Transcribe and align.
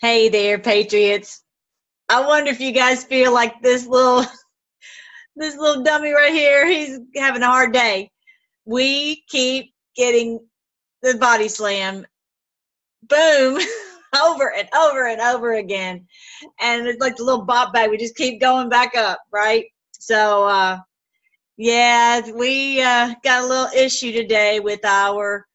Hey 0.00 0.30
there, 0.30 0.58
Patriots. 0.58 1.44
I 2.08 2.26
wonder 2.26 2.50
if 2.50 2.58
you 2.58 2.72
guys 2.72 3.04
feel 3.04 3.34
like 3.34 3.60
this 3.60 3.86
little 3.86 4.24
this 5.36 5.54
little 5.58 5.82
dummy 5.82 6.12
right 6.12 6.32
here, 6.32 6.66
he's 6.66 6.98
having 7.14 7.42
a 7.42 7.46
hard 7.46 7.74
day. 7.74 8.10
We 8.64 9.22
keep 9.28 9.74
getting 9.94 10.40
the 11.02 11.18
body 11.18 11.48
slam. 11.48 12.06
Boom. 13.02 13.60
over 14.24 14.50
and 14.54 14.70
over 14.74 15.06
and 15.06 15.20
over 15.20 15.52
again. 15.52 16.06
And 16.58 16.86
it's 16.86 17.02
like 17.02 17.16
the 17.16 17.24
little 17.24 17.44
bop 17.44 17.74
bag. 17.74 17.90
We 17.90 17.98
just 17.98 18.16
keep 18.16 18.40
going 18.40 18.70
back 18.70 18.96
up, 18.96 19.20
right? 19.30 19.66
So 19.92 20.48
uh 20.48 20.78
yeah, 21.58 22.22
we 22.30 22.80
uh, 22.80 23.16
got 23.22 23.44
a 23.44 23.46
little 23.46 23.78
issue 23.78 24.12
today 24.12 24.60
with 24.60 24.82
our 24.82 25.46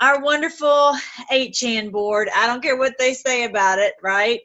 our 0.00 0.22
wonderful 0.22 0.94
8chan 1.32 1.90
board. 1.90 2.28
I 2.34 2.46
don't 2.46 2.62
care 2.62 2.76
what 2.76 2.94
they 2.98 3.14
say 3.14 3.44
about 3.44 3.78
it, 3.78 3.94
right? 4.02 4.40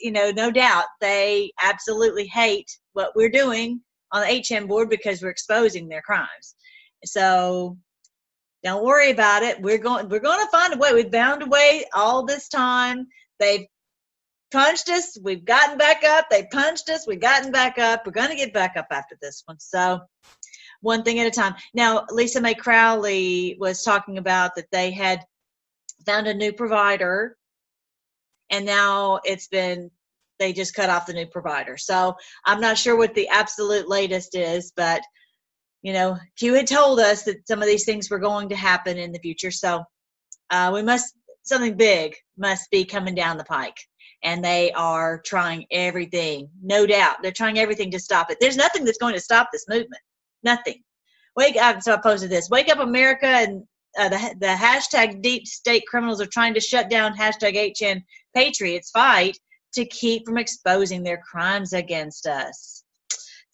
You 0.00 0.10
know, 0.10 0.30
no 0.30 0.50
doubt 0.50 0.86
they 1.00 1.52
absolutely 1.62 2.26
hate 2.26 2.70
what 2.92 3.12
we're 3.14 3.30
doing 3.30 3.80
on 4.12 4.22
the 4.22 4.26
8chan 4.26 4.68
board 4.68 4.88
because 4.88 5.22
we're 5.22 5.30
exposing 5.30 5.88
their 5.88 6.02
crimes. 6.02 6.54
So 7.04 7.76
don't 8.62 8.84
worry 8.84 9.10
about 9.10 9.42
it. 9.42 9.60
We're 9.60 9.78
going 9.78 10.08
we're 10.08 10.20
going 10.20 10.40
to 10.40 10.50
find 10.50 10.72
a 10.72 10.78
way. 10.78 10.94
We've 10.94 11.12
found 11.12 11.42
a 11.42 11.46
way 11.46 11.84
all 11.94 12.24
this 12.24 12.48
time. 12.48 13.06
They've 13.38 13.66
punched 14.50 14.88
us. 14.88 15.18
We've 15.22 15.44
gotten 15.44 15.76
back 15.76 16.02
up. 16.04 16.26
They 16.30 16.46
punched 16.50 16.88
us. 16.88 17.06
We've 17.06 17.20
gotten 17.20 17.52
back 17.52 17.78
up. 17.78 18.06
We're 18.06 18.12
going 18.12 18.30
to 18.30 18.36
get 18.36 18.54
back 18.54 18.76
up 18.76 18.86
after 18.90 19.16
this 19.20 19.42
one. 19.44 19.58
So 19.60 20.00
one 20.84 21.02
thing 21.02 21.18
at 21.18 21.26
a 21.26 21.30
time. 21.30 21.54
Now, 21.72 22.06
Lisa 22.10 22.40
Mei 22.40 22.54
Crowley 22.54 23.56
was 23.58 23.82
talking 23.82 24.18
about 24.18 24.54
that 24.54 24.70
they 24.70 24.90
had 24.90 25.20
found 26.06 26.26
a 26.26 26.34
new 26.34 26.52
provider, 26.52 27.36
and 28.50 28.66
now 28.66 29.20
it's 29.24 29.48
been 29.48 29.90
they 30.38 30.52
just 30.52 30.74
cut 30.74 30.90
off 30.90 31.06
the 31.06 31.12
new 31.12 31.26
provider. 31.26 31.76
So 31.76 32.14
I'm 32.44 32.60
not 32.60 32.76
sure 32.76 32.96
what 32.96 33.14
the 33.14 33.28
absolute 33.28 33.88
latest 33.88 34.34
is, 34.34 34.72
but 34.76 35.00
you 35.82 35.92
know, 35.92 36.18
Q 36.36 36.54
had 36.54 36.66
told 36.66 37.00
us 37.00 37.22
that 37.24 37.46
some 37.46 37.62
of 37.62 37.68
these 37.68 37.84
things 37.84 38.10
were 38.10 38.18
going 38.18 38.48
to 38.48 38.56
happen 38.56 38.98
in 38.98 39.12
the 39.12 39.18
future. 39.18 39.50
So 39.50 39.84
uh, 40.50 40.70
we 40.74 40.82
must 40.82 41.14
something 41.44 41.76
big 41.76 42.14
must 42.38 42.70
be 42.70 42.84
coming 42.84 43.14
down 43.14 43.36
the 43.36 43.44
pike 43.44 43.78
and 44.22 44.42
they 44.42 44.72
are 44.72 45.20
trying 45.24 45.66
everything 45.70 46.48
no 46.62 46.86
doubt 46.86 47.16
they're 47.22 47.30
trying 47.30 47.58
everything 47.58 47.90
to 47.90 47.98
stop 47.98 48.30
it 48.30 48.38
there's 48.40 48.56
nothing 48.56 48.84
that's 48.84 48.98
going 48.98 49.14
to 49.14 49.20
stop 49.20 49.48
this 49.52 49.66
movement 49.68 50.00
nothing. 50.44 50.82
Wake 51.36 51.56
up 51.56 51.82
so 51.82 51.94
i 51.94 51.96
posted 51.96 52.30
this. 52.30 52.50
Wake 52.50 52.70
up 52.70 52.78
america 52.78 53.26
and 53.26 53.62
uh, 53.98 54.08
the, 54.08 54.34
the 54.40 54.46
hashtag 54.46 55.22
deep 55.22 55.46
state 55.46 55.84
criminals 55.86 56.20
are 56.20 56.26
trying 56.26 56.54
to 56.54 56.60
shut 56.60 56.90
down 56.90 57.16
hashtag 57.16 57.54
8chan 57.54 58.02
patriots 58.34 58.90
fight 58.90 59.38
to 59.74 59.84
keep 59.86 60.26
from 60.26 60.38
exposing 60.38 61.02
their 61.02 61.20
crimes 61.30 61.72
against 61.72 62.26
us. 62.26 62.84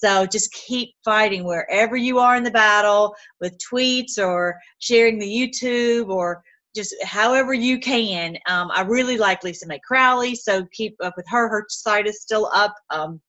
So 0.03 0.25
just 0.25 0.53
keep 0.53 0.95
fighting 1.05 1.45
wherever 1.45 1.97
you 1.97 2.19
are 2.19 2.37
in 2.37 2.43
the 2.43 2.51
battle 2.51 3.15
with 3.41 3.59
tweets 3.59 4.19
or 4.19 4.59
sharing 4.79 5.19
the 5.19 5.27
youtube 5.27 6.09
or 6.09 6.43
just 6.75 6.95
however 7.03 7.53
you 7.53 7.79
can. 7.79 8.37
Um, 8.47 8.71
I 8.73 8.83
really 8.83 9.17
like 9.17 9.43
Lisa 9.43 9.67
Mei 9.67 9.81
Crowley, 9.87 10.35
so 10.35 10.65
keep 10.73 10.97
up 11.03 11.15
with 11.17 11.27
her. 11.29 11.49
Her 11.49 11.67
site 11.69 12.07
is 12.07 12.23
still 12.23 12.51
up. 12.55 12.75
Um, 12.91 13.21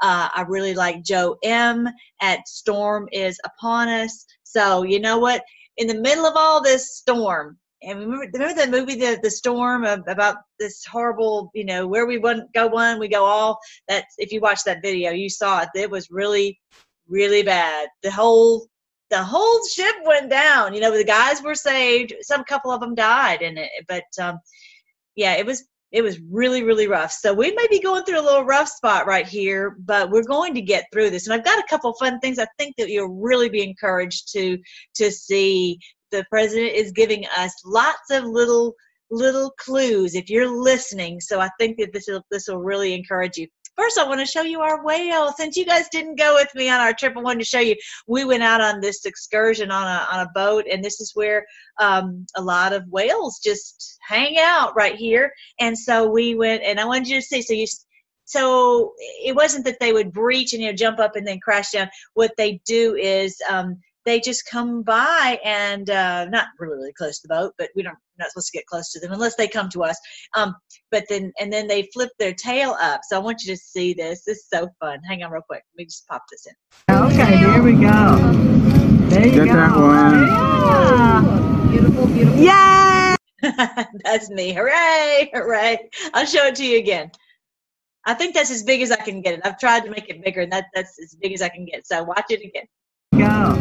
uh, 0.00 0.28
I 0.34 0.44
really 0.48 0.74
like 0.74 1.04
Joe 1.04 1.36
M 1.42 1.88
at 2.20 2.46
Storm 2.48 3.08
is 3.12 3.38
Upon 3.44 3.88
Us. 3.88 4.26
So 4.44 4.82
you 4.82 5.00
know 5.00 5.18
what? 5.18 5.42
In 5.76 5.86
the 5.86 6.00
middle 6.00 6.26
of 6.26 6.34
all 6.36 6.62
this 6.62 6.96
storm, 6.96 7.58
and 7.82 7.98
remember, 7.98 8.26
remember 8.34 8.54
that 8.54 8.70
movie, 8.70 8.96
the 8.96 9.18
the 9.22 9.30
storm, 9.30 9.84
about 9.84 10.36
this 10.58 10.84
horrible, 10.84 11.50
you 11.54 11.64
know, 11.64 11.86
where 11.86 12.06
we 12.06 12.18
wouldn't 12.18 12.52
go 12.52 12.66
one, 12.66 12.98
we 12.98 13.08
go 13.08 13.24
all. 13.24 13.58
That 13.88 14.04
if 14.18 14.32
you 14.32 14.40
watch 14.40 14.64
that 14.64 14.82
video, 14.82 15.12
you 15.12 15.30
saw 15.30 15.62
it. 15.62 15.70
It 15.74 15.90
was 15.90 16.10
really, 16.10 16.60
really 17.08 17.42
bad. 17.42 17.88
The 18.02 18.10
whole 18.10 18.66
the 19.10 19.22
whole 19.22 19.60
ship 19.66 19.94
went 20.04 20.30
down. 20.30 20.74
You 20.74 20.80
know, 20.80 20.96
the 20.96 21.04
guys 21.04 21.42
were 21.42 21.54
saved. 21.54 22.14
Some 22.22 22.44
couple 22.44 22.70
of 22.70 22.80
them 22.80 22.94
died 22.94 23.42
in 23.42 23.58
it, 23.58 23.70
but 23.88 24.04
um, 24.20 24.38
yeah, 25.16 25.34
it 25.34 25.44
was 25.44 25.64
it 25.92 26.02
was 26.02 26.20
really 26.30 26.62
really 26.62 26.86
rough. 26.86 27.12
So 27.12 27.34
we 27.34 27.52
may 27.52 27.66
be 27.68 27.80
going 27.80 28.04
through 28.04 28.20
a 28.20 28.22
little 28.22 28.44
rough 28.44 28.68
spot 28.68 29.06
right 29.06 29.26
here, 29.26 29.76
but 29.80 30.10
we're 30.10 30.22
going 30.22 30.54
to 30.54 30.62
get 30.62 30.86
through 30.92 31.10
this. 31.10 31.26
And 31.26 31.34
I've 31.34 31.44
got 31.44 31.58
a 31.58 31.66
couple 31.68 31.92
fun 31.94 32.20
things 32.20 32.38
I 32.38 32.46
think 32.58 32.76
that 32.78 32.90
you'll 32.90 33.20
really 33.20 33.48
be 33.48 33.62
encouraged 33.62 34.32
to 34.32 34.58
to 34.96 35.10
see. 35.10 35.78
The 36.12 36.24
president 36.28 36.74
is 36.74 36.90
giving 36.90 37.24
us 37.36 37.54
lots 37.64 38.10
of 38.10 38.24
little 38.24 38.74
little 39.10 39.52
clues 39.58 40.14
if 40.14 40.30
you're 40.30 40.48
listening. 40.48 41.20
So 41.20 41.40
I 41.40 41.50
think 41.58 41.78
that 41.78 41.92
this 41.92 42.06
will 42.08 42.22
this 42.30 42.48
will 42.48 42.58
really 42.58 42.94
encourage 42.94 43.36
you. 43.36 43.48
First, 43.80 43.98
I 43.98 44.04
want 44.04 44.20
to 44.20 44.26
show 44.26 44.42
you 44.42 44.60
our 44.60 44.84
whale. 44.84 45.32
Since 45.32 45.56
you 45.56 45.64
guys 45.64 45.88
didn't 45.88 46.18
go 46.18 46.34
with 46.34 46.54
me 46.54 46.68
on 46.68 46.80
our 46.80 46.92
trip, 46.92 47.16
I 47.16 47.20
wanted 47.20 47.38
to 47.38 47.46
show 47.46 47.60
you. 47.60 47.74
We 48.06 48.26
went 48.26 48.42
out 48.42 48.60
on 48.60 48.78
this 48.78 49.06
excursion 49.06 49.70
on 49.70 49.86
a 49.86 50.06
on 50.12 50.20
a 50.20 50.30
boat, 50.34 50.66
and 50.70 50.84
this 50.84 51.00
is 51.00 51.12
where 51.14 51.46
um, 51.78 52.26
a 52.36 52.42
lot 52.42 52.74
of 52.74 52.86
whales 52.88 53.40
just 53.42 53.96
hang 54.06 54.36
out 54.38 54.76
right 54.76 54.96
here. 54.96 55.32
And 55.60 55.78
so 55.78 56.10
we 56.10 56.34
went, 56.34 56.62
and 56.62 56.78
I 56.78 56.84
wanted 56.84 57.08
you 57.08 57.20
to 57.20 57.26
see. 57.26 57.40
So 57.40 57.54
you 57.54 57.66
so 58.26 58.92
it 58.98 59.34
wasn't 59.34 59.64
that 59.64 59.80
they 59.80 59.94
would 59.94 60.12
breach 60.12 60.52
and 60.52 60.60
you 60.60 60.68
know 60.68 60.76
jump 60.76 60.98
up 60.98 61.16
and 61.16 61.26
then 61.26 61.40
crash 61.40 61.70
down 61.70 61.88
what 62.12 62.32
they 62.36 62.60
do 62.66 62.96
is 62.96 63.34
um, 63.48 63.78
they 64.04 64.20
just 64.20 64.44
come 64.44 64.82
by 64.82 65.38
and 65.42 65.88
uh, 65.88 66.26
not 66.26 66.48
really, 66.58 66.76
really 66.76 66.92
close 66.92 67.18
to 67.20 67.28
the 67.28 67.34
boat, 67.34 67.54
but 67.56 67.70
we 67.74 67.82
don't 67.82 67.96
not 68.20 68.30
supposed 68.30 68.52
to 68.52 68.58
get 68.58 68.66
close 68.66 68.92
to 68.92 69.00
them 69.00 69.12
unless 69.12 69.34
they 69.36 69.48
come 69.48 69.68
to 69.70 69.82
us. 69.82 69.98
Um, 70.36 70.54
but 70.90 71.04
then 71.08 71.32
and 71.40 71.52
then 71.52 71.66
they 71.66 71.88
flip 71.92 72.10
their 72.18 72.32
tail 72.32 72.76
up. 72.80 73.00
So 73.08 73.16
I 73.16 73.18
want 73.18 73.42
you 73.42 73.52
to 73.54 73.56
see 73.60 73.92
this. 73.94 74.22
This 74.24 74.38
is 74.38 74.46
so 74.52 74.68
fun. 74.80 75.00
Hang 75.08 75.22
on 75.22 75.32
real 75.32 75.42
quick. 75.42 75.62
Let 75.74 75.78
me 75.78 75.84
just 75.86 76.06
pop 76.06 76.22
this 76.30 76.46
in. 76.46 76.94
Okay, 76.94 77.38
here 77.38 77.62
we 77.62 77.72
go. 77.72 78.16
There 79.08 79.26
you 79.26 79.32
Get 79.32 79.46
go. 79.46 79.54
that 79.54 79.76
one. 79.76 80.26
Yeah. 80.26 81.68
Beautiful, 81.70 82.06
beautiful. 82.06 82.40
Yay! 82.40 83.16
that's 84.04 84.30
me. 84.30 84.52
Hooray! 84.52 85.30
Hooray! 85.32 85.88
I'll 86.14 86.26
show 86.26 86.46
it 86.46 86.54
to 86.56 86.64
you 86.64 86.78
again. 86.78 87.10
I 88.06 88.14
think 88.14 88.34
that's 88.34 88.50
as 88.50 88.62
big 88.62 88.82
as 88.82 88.90
I 88.90 88.96
can 88.96 89.20
get 89.20 89.34
it. 89.34 89.40
I've 89.44 89.58
tried 89.58 89.84
to 89.84 89.90
make 89.90 90.08
it 90.08 90.24
bigger, 90.24 90.40
and 90.40 90.52
that, 90.52 90.66
that's 90.74 90.98
as 91.00 91.14
big 91.20 91.32
as 91.32 91.42
I 91.42 91.48
can 91.48 91.64
get. 91.64 91.86
So 91.86 92.02
watch 92.02 92.26
it 92.30 92.40
again. 92.44 92.66
Go. 93.14 93.54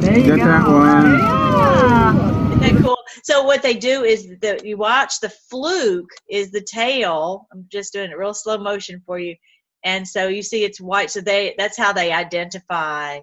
There 0.00 0.18
you 0.18 0.24
Get 0.24 0.38
go. 0.38 0.44
that 0.44 0.66
one. 0.66 1.18
Yeah. 1.18 2.48
Isn't 2.48 2.60
that 2.60 2.82
cool? 2.82 2.93
So 3.22 3.42
what 3.42 3.62
they 3.62 3.74
do 3.74 4.04
is 4.04 4.28
that 4.40 4.64
you 4.64 4.76
watch 4.76 5.20
the 5.20 5.30
fluke 5.30 6.10
is 6.28 6.50
the 6.50 6.62
tail. 6.62 7.46
I'm 7.52 7.66
just 7.70 7.92
doing 7.92 8.10
it 8.10 8.18
real 8.18 8.34
slow 8.34 8.58
motion 8.58 9.02
for 9.06 9.18
you, 9.18 9.36
and 9.84 10.06
so 10.06 10.28
you 10.28 10.42
see 10.42 10.64
it's 10.64 10.80
white. 10.80 11.10
So 11.10 11.20
they 11.20 11.54
that's 11.58 11.78
how 11.78 11.92
they 11.92 12.12
identify 12.12 13.20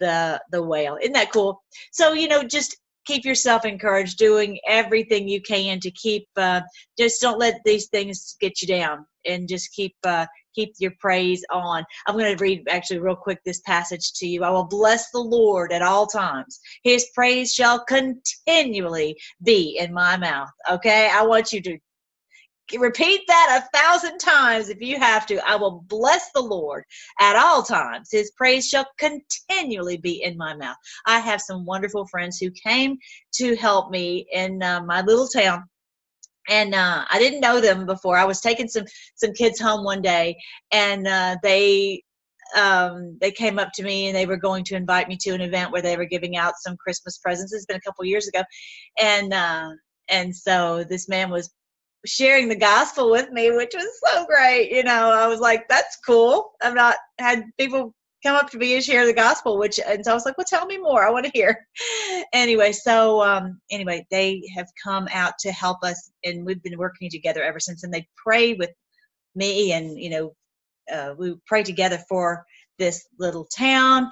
the 0.00 0.40
the 0.50 0.62
whale. 0.62 0.98
Isn't 1.00 1.14
that 1.14 1.32
cool? 1.32 1.62
So 1.92 2.12
you 2.12 2.28
know, 2.28 2.42
just 2.42 2.76
keep 3.06 3.24
yourself 3.24 3.64
encouraged, 3.64 4.18
doing 4.18 4.58
everything 4.68 5.28
you 5.28 5.40
can 5.40 5.80
to 5.80 5.90
keep. 5.90 6.26
Uh, 6.36 6.60
just 6.98 7.20
don't 7.20 7.38
let 7.38 7.60
these 7.64 7.88
things 7.88 8.36
get 8.40 8.60
you 8.62 8.68
down, 8.68 9.06
and 9.24 9.48
just 9.48 9.72
keep 9.72 9.94
uh, 10.04 10.26
keep 10.58 10.74
your 10.78 10.92
praise 10.98 11.44
on. 11.50 11.84
I'm 12.06 12.16
going 12.18 12.36
to 12.36 12.42
read 12.42 12.66
actually 12.68 12.98
real 12.98 13.16
quick 13.16 13.38
this 13.44 13.60
passage 13.60 14.12
to 14.14 14.26
you. 14.26 14.42
I 14.42 14.50
will 14.50 14.64
bless 14.64 15.10
the 15.10 15.20
Lord 15.20 15.72
at 15.72 15.82
all 15.82 16.06
times. 16.06 16.58
His 16.82 17.06
praise 17.14 17.52
shall 17.52 17.84
continually 17.84 19.16
be 19.42 19.78
in 19.78 19.92
my 19.92 20.16
mouth. 20.16 20.50
Okay, 20.70 21.08
I 21.12 21.22
want 21.22 21.52
you 21.52 21.62
to 21.62 21.78
repeat 22.76 23.22
that 23.28 23.62
a 23.62 23.78
thousand 23.78 24.18
times 24.18 24.68
if 24.68 24.80
you 24.80 24.98
have 24.98 25.26
to. 25.26 25.36
I 25.48 25.56
will 25.56 25.84
bless 25.86 26.30
the 26.32 26.42
Lord 26.42 26.84
at 27.20 27.36
all 27.36 27.62
times. 27.62 28.08
His 28.10 28.32
praise 28.32 28.68
shall 28.68 28.86
continually 28.98 29.96
be 29.96 30.22
in 30.22 30.36
my 30.36 30.54
mouth. 30.54 30.76
I 31.06 31.20
have 31.20 31.40
some 31.40 31.64
wonderful 31.64 32.06
friends 32.08 32.38
who 32.38 32.50
came 32.50 32.98
to 33.34 33.56
help 33.56 33.90
me 33.90 34.26
in 34.32 34.62
uh, 34.62 34.82
my 34.82 35.02
little 35.02 35.28
town. 35.28 35.64
And 36.48 36.74
uh, 36.74 37.04
I 37.10 37.18
didn't 37.18 37.40
know 37.40 37.60
them 37.60 37.86
before. 37.86 38.16
I 38.16 38.24
was 38.24 38.40
taking 38.40 38.68
some 38.68 38.84
some 39.16 39.32
kids 39.32 39.60
home 39.60 39.84
one 39.84 40.02
day, 40.02 40.36
and 40.72 41.06
uh, 41.06 41.36
they 41.42 42.02
um, 42.56 43.18
they 43.20 43.30
came 43.30 43.58
up 43.58 43.72
to 43.74 43.82
me 43.82 44.06
and 44.06 44.16
they 44.16 44.26
were 44.26 44.36
going 44.36 44.64
to 44.64 44.76
invite 44.76 45.08
me 45.08 45.16
to 45.18 45.30
an 45.30 45.40
event 45.40 45.72
where 45.72 45.82
they 45.82 45.96
were 45.96 46.06
giving 46.06 46.36
out 46.36 46.54
some 46.58 46.76
Christmas 46.76 47.18
presents. 47.18 47.52
It's 47.52 47.66
been 47.66 47.76
a 47.76 47.80
couple 47.80 48.04
years 48.04 48.28
ago, 48.28 48.42
and 48.98 49.32
uh, 49.32 49.70
and 50.08 50.34
so 50.34 50.84
this 50.84 51.08
man 51.08 51.30
was 51.30 51.50
sharing 52.06 52.48
the 52.48 52.56
gospel 52.56 53.10
with 53.10 53.30
me, 53.30 53.50
which 53.50 53.74
was 53.74 54.00
so 54.06 54.24
great. 54.26 54.70
You 54.70 54.84
know, 54.84 55.10
I 55.10 55.26
was 55.26 55.40
like, 55.40 55.68
that's 55.68 55.98
cool. 56.06 56.52
I've 56.62 56.74
not 56.74 56.96
had 57.18 57.44
people 57.58 57.94
come 58.22 58.36
up 58.36 58.50
to 58.50 58.58
me 58.58 58.74
and 58.74 58.84
share 58.84 59.06
the 59.06 59.12
gospel, 59.12 59.58
which, 59.58 59.78
and 59.84 60.04
so 60.04 60.10
I 60.10 60.14
was 60.14 60.24
like, 60.24 60.36
well, 60.36 60.46
tell 60.48 60.66
me 60.66 60.78
more. 60.78 61.06
I 61.06 61.10
want 61.10 61.26
to 61.26 61.32
hear. 61.32 61.66
anyway, 62.32 62.72
so, 62.72 63.22
um, 63.22 63.60
anyway, 63.70 64.06
they 64.10 64.42
have 64.54 64.68
come 64.82 65.08
out 65.12 65.34
to 65.40 65.52
help 65.52 65.78
us 65.82 66.10
and 66.24 66.44
we've 66.44 66.62
been 66.62 66.78
working 66.78 67.10
together 67.10 67.42
ever 67.42 67.60
since. 67.60 67.84
And 67.84 67.92
they 67.92 68.06
pray 68.16 68.54
with 68.54 68.70
me 69.34 69.72
and, 69.72 69.98
you 69.98 70.10
know, 70.10 70.34
uh, 70.92 71.14
we 71.18 71.34
pray 71.46 71.62
together 71.62 71.98
for 72.08 72.44
this 72.78 73.06
little 73.18 73.44
town, 73.44 74.10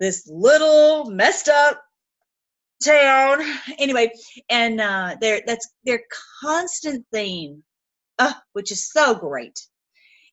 this 0.00 0.28
little 0.30 1.10
messed 1.10 1.48
up 1.48 1.82
town 2.84 3.40
anyway 3.80 4.08
and 4.50 4.80
uh 4.80 5.16
their 5.20 5.42
that's 5.44 5.68
their 5.84 6.00
constant 6.40 7.04
theme 7.12 7.60
uh, 8.18 8.32
which 8.52 8.72
is 8.72 8.90
so 8.90 9.14
great, 9.14 9.58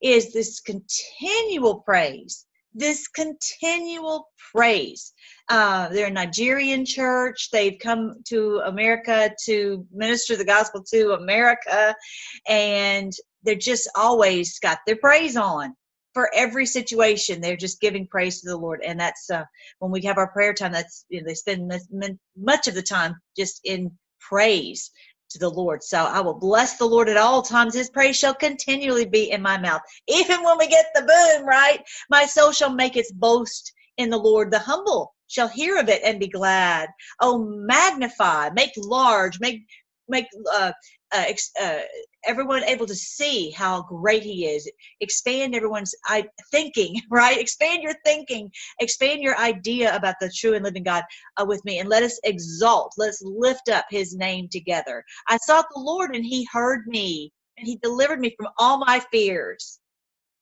is 0.02 0.34
this 0.34 0.60
continual 0.60 1.82
praise. 1.82 2.45
This 2.78 3.08
continual 3.08 4.28
praise. 4.52 5.14
Uh, 5.50 5.88
they're 5.90 6.08
a 6.08 6.12
Nigerian 6.12 6.86
church. 6.86 7.50
They've 7.52 7.80
come 7.82 8.16
to 8.28 8.62
America 8.66 9.32
to 9.46 9.86
minister 9.94 10.36
the 10.36 10.44
gospel 10.44 10.84
to 10.92 11.14
America, 11.14 11.96
and 12.50 13.14
they're 13.44 13.56
just 13.56 13.90
always 13.96 14.60
got 14.60 14.80
their 14.86 14.98
praise 14.98 15.38
on 15.38 15.74
for 16.14 16.30
every 16.34 16.66
situation 16.66 17.42
they're 17.42 17.58
just 17.58 17.82
giving 17.82 18.08
praise 18.08 18.40
to 18.40 18.48
the 18.48 18.58
lord 18.58 18.82
and 18.86 18.98
that's 18.98 19.30
uh, 19.30 19.44
when 19.80 19.92
we 19.92 20.02
have 20.02 20.18
our 20.18 20.32
prayer 20.32 20.54
time 20.54 20.72
that's 20.72 21.06
you 21.10 21.20
know, 21.20 21.28
they 21.28 21.34
spend 21.34 21.72
much 22.38 22.68
of 22.68 22.74
the 22.74 22.82
time 22.82 23.14
just 23.38 23.60
in 23.66 23.92
praise 24.22 24.92
to 25.30 25.40
the 25.40 25.50
lord. 25.50 25.84
So 25.84 26.00
i 26.00 26.20
will 26.20 26.34
bless 26.34 26.78
the 26.78 26.86
lord 26.86 27.10
at 27.10 27.18
all 27.18 27.42
times. 27.42 27.74
His 27.74 27.90
praise 27.90 28.18
shall 28.18 28.34
continually 28.34 29.06
be 29.06 29.32
in 29.32 29.42
my 29.42 29.58
mouth. 29.58 29.82
Even 30.08 30.44
when 30.44 30.58
we 30.58 30.68
get 30.68 30.88
the 30.94 31.02
boom 31.02 31.48
right? 31.48 31.82
My 32.10 32.26
soul 32.26 32.52
shall 32.52 32.74
make 32.74 32.96
its 32.96 33.12
boast 33.12 33.74
in 33.98 34.10
the 34.10 34.18
lord. 34.18 34.52
The 34.52 34.60
humble 34.60 35.14
shall 35.28 35.48
hear 35.48 35.78
of 35.80 35.90
it 35.90 36.02
and 36.04 36.20
be 36.20 36.28
glad. 36.28 36.90
Oh 37.20 37.40
magnify 37.40 38.50
make 38.52 38.72
large 38.78 39.40
make 39.40 39.62
make 40.08 40.26
uh, 40.54 40.72
uh, 41.14 41.26
uh, 41.62 41.80
everyone 42.26 42.64
able 42.64 42.86
to 42.86 42.96
see 42.96 43.52
how 43.52 43.84
great 43.84 44.24
he 44.24 44.46
is. 44.46 44.70
Expand 45.02 45.56
everyone's 45.56 45.94
I, 46.08 46.26
thinking 46.52 46.96
right? 47.12 47.38
Expand 47.38 47.84
your 47.84 47.96
thinking. 48.06 48.52
Expand 48.80 49.22
your 49.22 49.38
idea 49.38 49.96
about 49.96 50.16
the 50.20 50.32
true 50.36 50.56
and 50.56 50.64
living 50.64 50.84
god 50.84 51.04
uh, 51.38 51.46
with 51.46 51.64
me 51.66 51.80
and 51.80 51.90
let 51.90 52.04
us 52.04 52.20
exalt 52.24 52.94
let's 52.98 53.22
lift 53.24 53.70
up 53.70 53.86
his 53.90 54.16
name 54.16 54.48
together. 54.52 55.04
I 55.28 55.38
sought 55.38 55.66
the 55.74 55.82
lord 55.82 56.16
and 56.16 56.26
he 56.26 56.48
heard 56.52 56.88
me 56.88 57.32
and 57.58 57.68
he 57.68 57.78
delivered 57.78 58.20
me 58.20 58.34
from 58.38 58.50
all 58.58 58.78
my 58.78 59.00
fears 59.12 59.80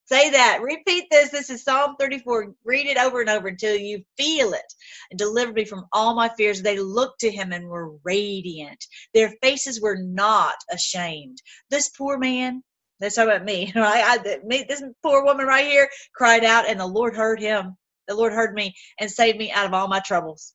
Say 0.05 0.31
that. 0.31 0.61
Repeat 0.61 1.05
this. 1.11 1.31
This 1.31 1.49
is 1.49 1.63
Psalm 1.63 1.95
34. 1.99 2.53
Read 2.65 2.87
it 2.87 2.97
over 2.97 3.21
and 3.21 3.29
over 3.31 3.47
until 3.49 3.75
you 3.77 4.03
feel 4.17 4.53
it. 4.53 4.73
And 5.11 5.17
delivered 5.19 5.55
me 5.55 5.65
from 5.65 5.85
all 5.93 6.15
my 6.15 6.29
fears. 6.37 6.61
They 6.61 6.79
looked 6.79 7.21
to 7.21 7.31
him 7.31 7.53
and 7.53 7.67
were 7.69 7.95
radiant. 8.03 8.85
Their 9.13 9.33
faces 9.41 9.81
were 9.81 9.97
not 9.97 10.55
ashamed. 10.71 11.41
This 11.71 11.89
poor 11.89 12.17
man, 12.19 12.63
let's 13.01 13.15
talk 13.15 13.25
about 13.27 13.45
me, 13.45 13.71
right? 13.77 14.19
I, 14.25 14.39
me, 14.45 14.65
this 14.67 14.83
poor 15.03 15.25
woman 15.25 15.47
right 15.47 15.67
here 15.67 15.89
cried 16.15 16.45
out, 16.45 16.69
and 16.69 16.79
the 16.79 16.87
Lord 16.87 17.15
heard 17.15 17.39
him. 17.39 17.77
The 18.09 18.15
Lord 18.15 18.33
heard 18.33 18.53
me 18.55 18.75
and 18.99 19.09
saved 19.11 19.37
me 19.39 19.51
out 19.51 19.67
of 19.67 19.73
all 19.73 19.87
my 19.87 20.01
troubles. 20.01 20.53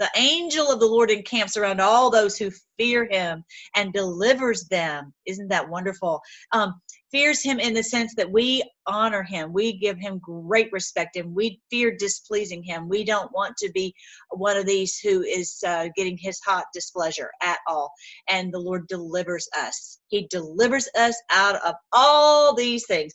The 0.00 0.10
angel 0.16 0.70
of 0.72 0.80
the 0.80 0.86
Lord 0.86 1.10
encamps 1.10 1.56
around 1.56 1.80
all 1.80 2.10
those 2.10 2.36
who 2.38 2.52
fear 2.78 3.08
him 3.10 3.44
and 3.76 3.92
delivers 3.92 4.66
them. 4.68 5.14
Isn't 5.26 5.48
that 5.48 5.68
wonderful? 5.70 6.20
Um, 6.52 6.74
fears 7.10 7.42
him 7.42 7.58
in 7.58 7.74
the 7.74 7.82
sense 7.82 8.14
that 8.16 8.30
we 8.30 8.62
honor 8.86 9.22
him. 9.22 9.52
We 9.52 9.78
give 9.78 9.98
him 9.98 10.18
great 10.18 10.70
respect 10.72 11.16
and 11.16 11.34
we 11.34 11.60
fear 11.70 11.96
displeasing 11.96 12.62
him. 12.62 12.88
We 12.88 13.04
don't 13.04 13.32
want 13.32 13.56
to 13.58 13.70
be 13.72 13.94
one 14.30 14.56
of 14.56 14.66
these 14.66 14.98
who 14.98 15.22
is 15.22 15.58
uh, 15.66 15.88
getting 15.96 16.18
his 16.18 16.40
hot 16.40 16.64
displeasure 16.74 17.30
at 17.42 17.58
all. 17.66 17.92
And 18.28 18.52
the 18.52 18.58
lord 18.58 18.86
delivers 18.88 19.48
us. 19.58 19.98
He 20.08 20.26
delivers 20.30 20.88
us 20.98 21.16
out 21.30 21.56
of 21.64 21.74
all 21.92 22.54
these 22.54 22.86
things. 22.86 23.12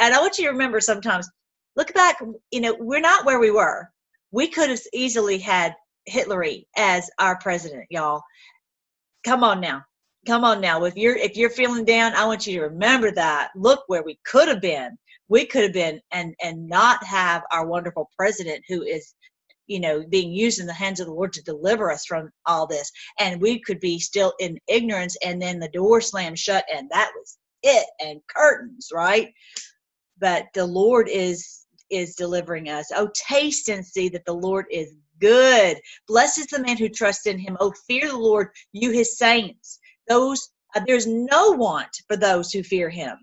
And 0.00 0.14
i 0.14 0.20
want 0.20 0.38
you 0.38 0.44
to 0.44 0.50
remember 0.50 0.80
sometimes 0.80 1.28
look 1.74 1.92
back 1.94 2.20
you 2.50 2.60
know 2.60 2.76
we're 2.78 3.00
not 3.00 3.24
where 3.24 3.40
we 3.40 3.50
were. 3.50 3.90
We 4.32 4.48
could 4.48 4.70
have 4.70 4.80
easily 4.92 5.38
had 5.38 5.74
hitler 6.04 6.44
as 6.76 7.10
our 7.18 7.38
president 7.38 7.86
y'all. 7.90 8.22
Come 9.24 9.42
on 9.42 9.60
now 9.60 9.82
come 10.26 10.44
on 10.44 10.60
now 10.60 10.84
if 10.84 10.96
you're 10.96 11.16
if 11.16 11.36
you're 11.36 11.50
feeling 11.50 11.84
down 11.84 12.12
i 12.14 12.24
want 12.26 12.46
you 12.46 12.58
to 12.58 12.66
remember 12.66 13.10
that. 13.12 13.50
Look 13.54 13.84
where 13.86 14.02
we 14.02 14.18
could 14.24 14.48
have 14.48 14.60
been. 14.60 14.96
We 15.28 15.46
could 15.46 15.62
have 15.62 15.72
been 15.72 16.00
and 16.12 16.34
and 16.42 16.68
not 16.68 17.02
have 17.04 17.42
our 17.52 17.66
wonderful 17.66 18.10
president 18.16 18.64
who 18.68 18.82
is 18.82 19.14
you 19.66 19.80
know 19.80 20.04
being 20.08 20.32
used 20.32 20.60
in 20.60 20.66
the 20.66 20.72
hands 20.72 21.00
of 21.00 21.06
the 21.06 21.12
lord 21.12 21.32
to 21.34 21.42
deliver 21.42 21.90
us 21.90 22.04
from 22.06 22.30
all 22.46 22.66
this. 22.66 22.90
And 23.18 23.40
we 23.40 23.60
could 23.60 23.80
be 23.80 23.98
still 23.98 24.32
in 24.40 24.58
ignorance 24.68 25.16
and 25.24 25.40
then 25.40 25.58
the 25.58 25.68
door 25.68 26.00
slammed 26.00 26.38
shut 26.38 26.64
and 26.72 26.88
that 26.90 27.10
was 27.14 27.38
it 27.62 27.86
and 28.00 28.20
curtains 28.34 28.90
right? 28.92 29.32
But 30.18 30.46
the 30.54 30.66
lord 30.66 31.08
is 31.08 31.66
is 31.90 32.16
delivering 32.16 32.68
us. 32.68 32.90
Oh 32.94 33.08
taste 33.14 33.68
and 33.68 33.86
see 33.86 34.08
that 34.10 34.24
the 34.24 34.32
lord 34.32 34.66
is 34.70 34.92
good. 35.20 35.78
Blessed 36.08 36.38
is 36.38 36.46
the 36.48 36.60
man 36.60 36.76
who 36.76 36.88
trusts 36.88 37.26
in 37.26 37.38
him. 37.38 37.56
Oh 37.60 37.72
fear 37.86 38.08
the 38.08 38.18
lord 38.18 38.48
you 38.72 38.90
his 38.90 39.16
saints 39.16 39.78
those 40.08 40.50
uh, 40.74 40.80
there's 40.86 41.06
no 41.06 41.50
want 41.52 42.02
for 42.08 42.16
those 42.16 42.52
who 42.52 42.62
fear 42.62 42.88
him 42.88 43.16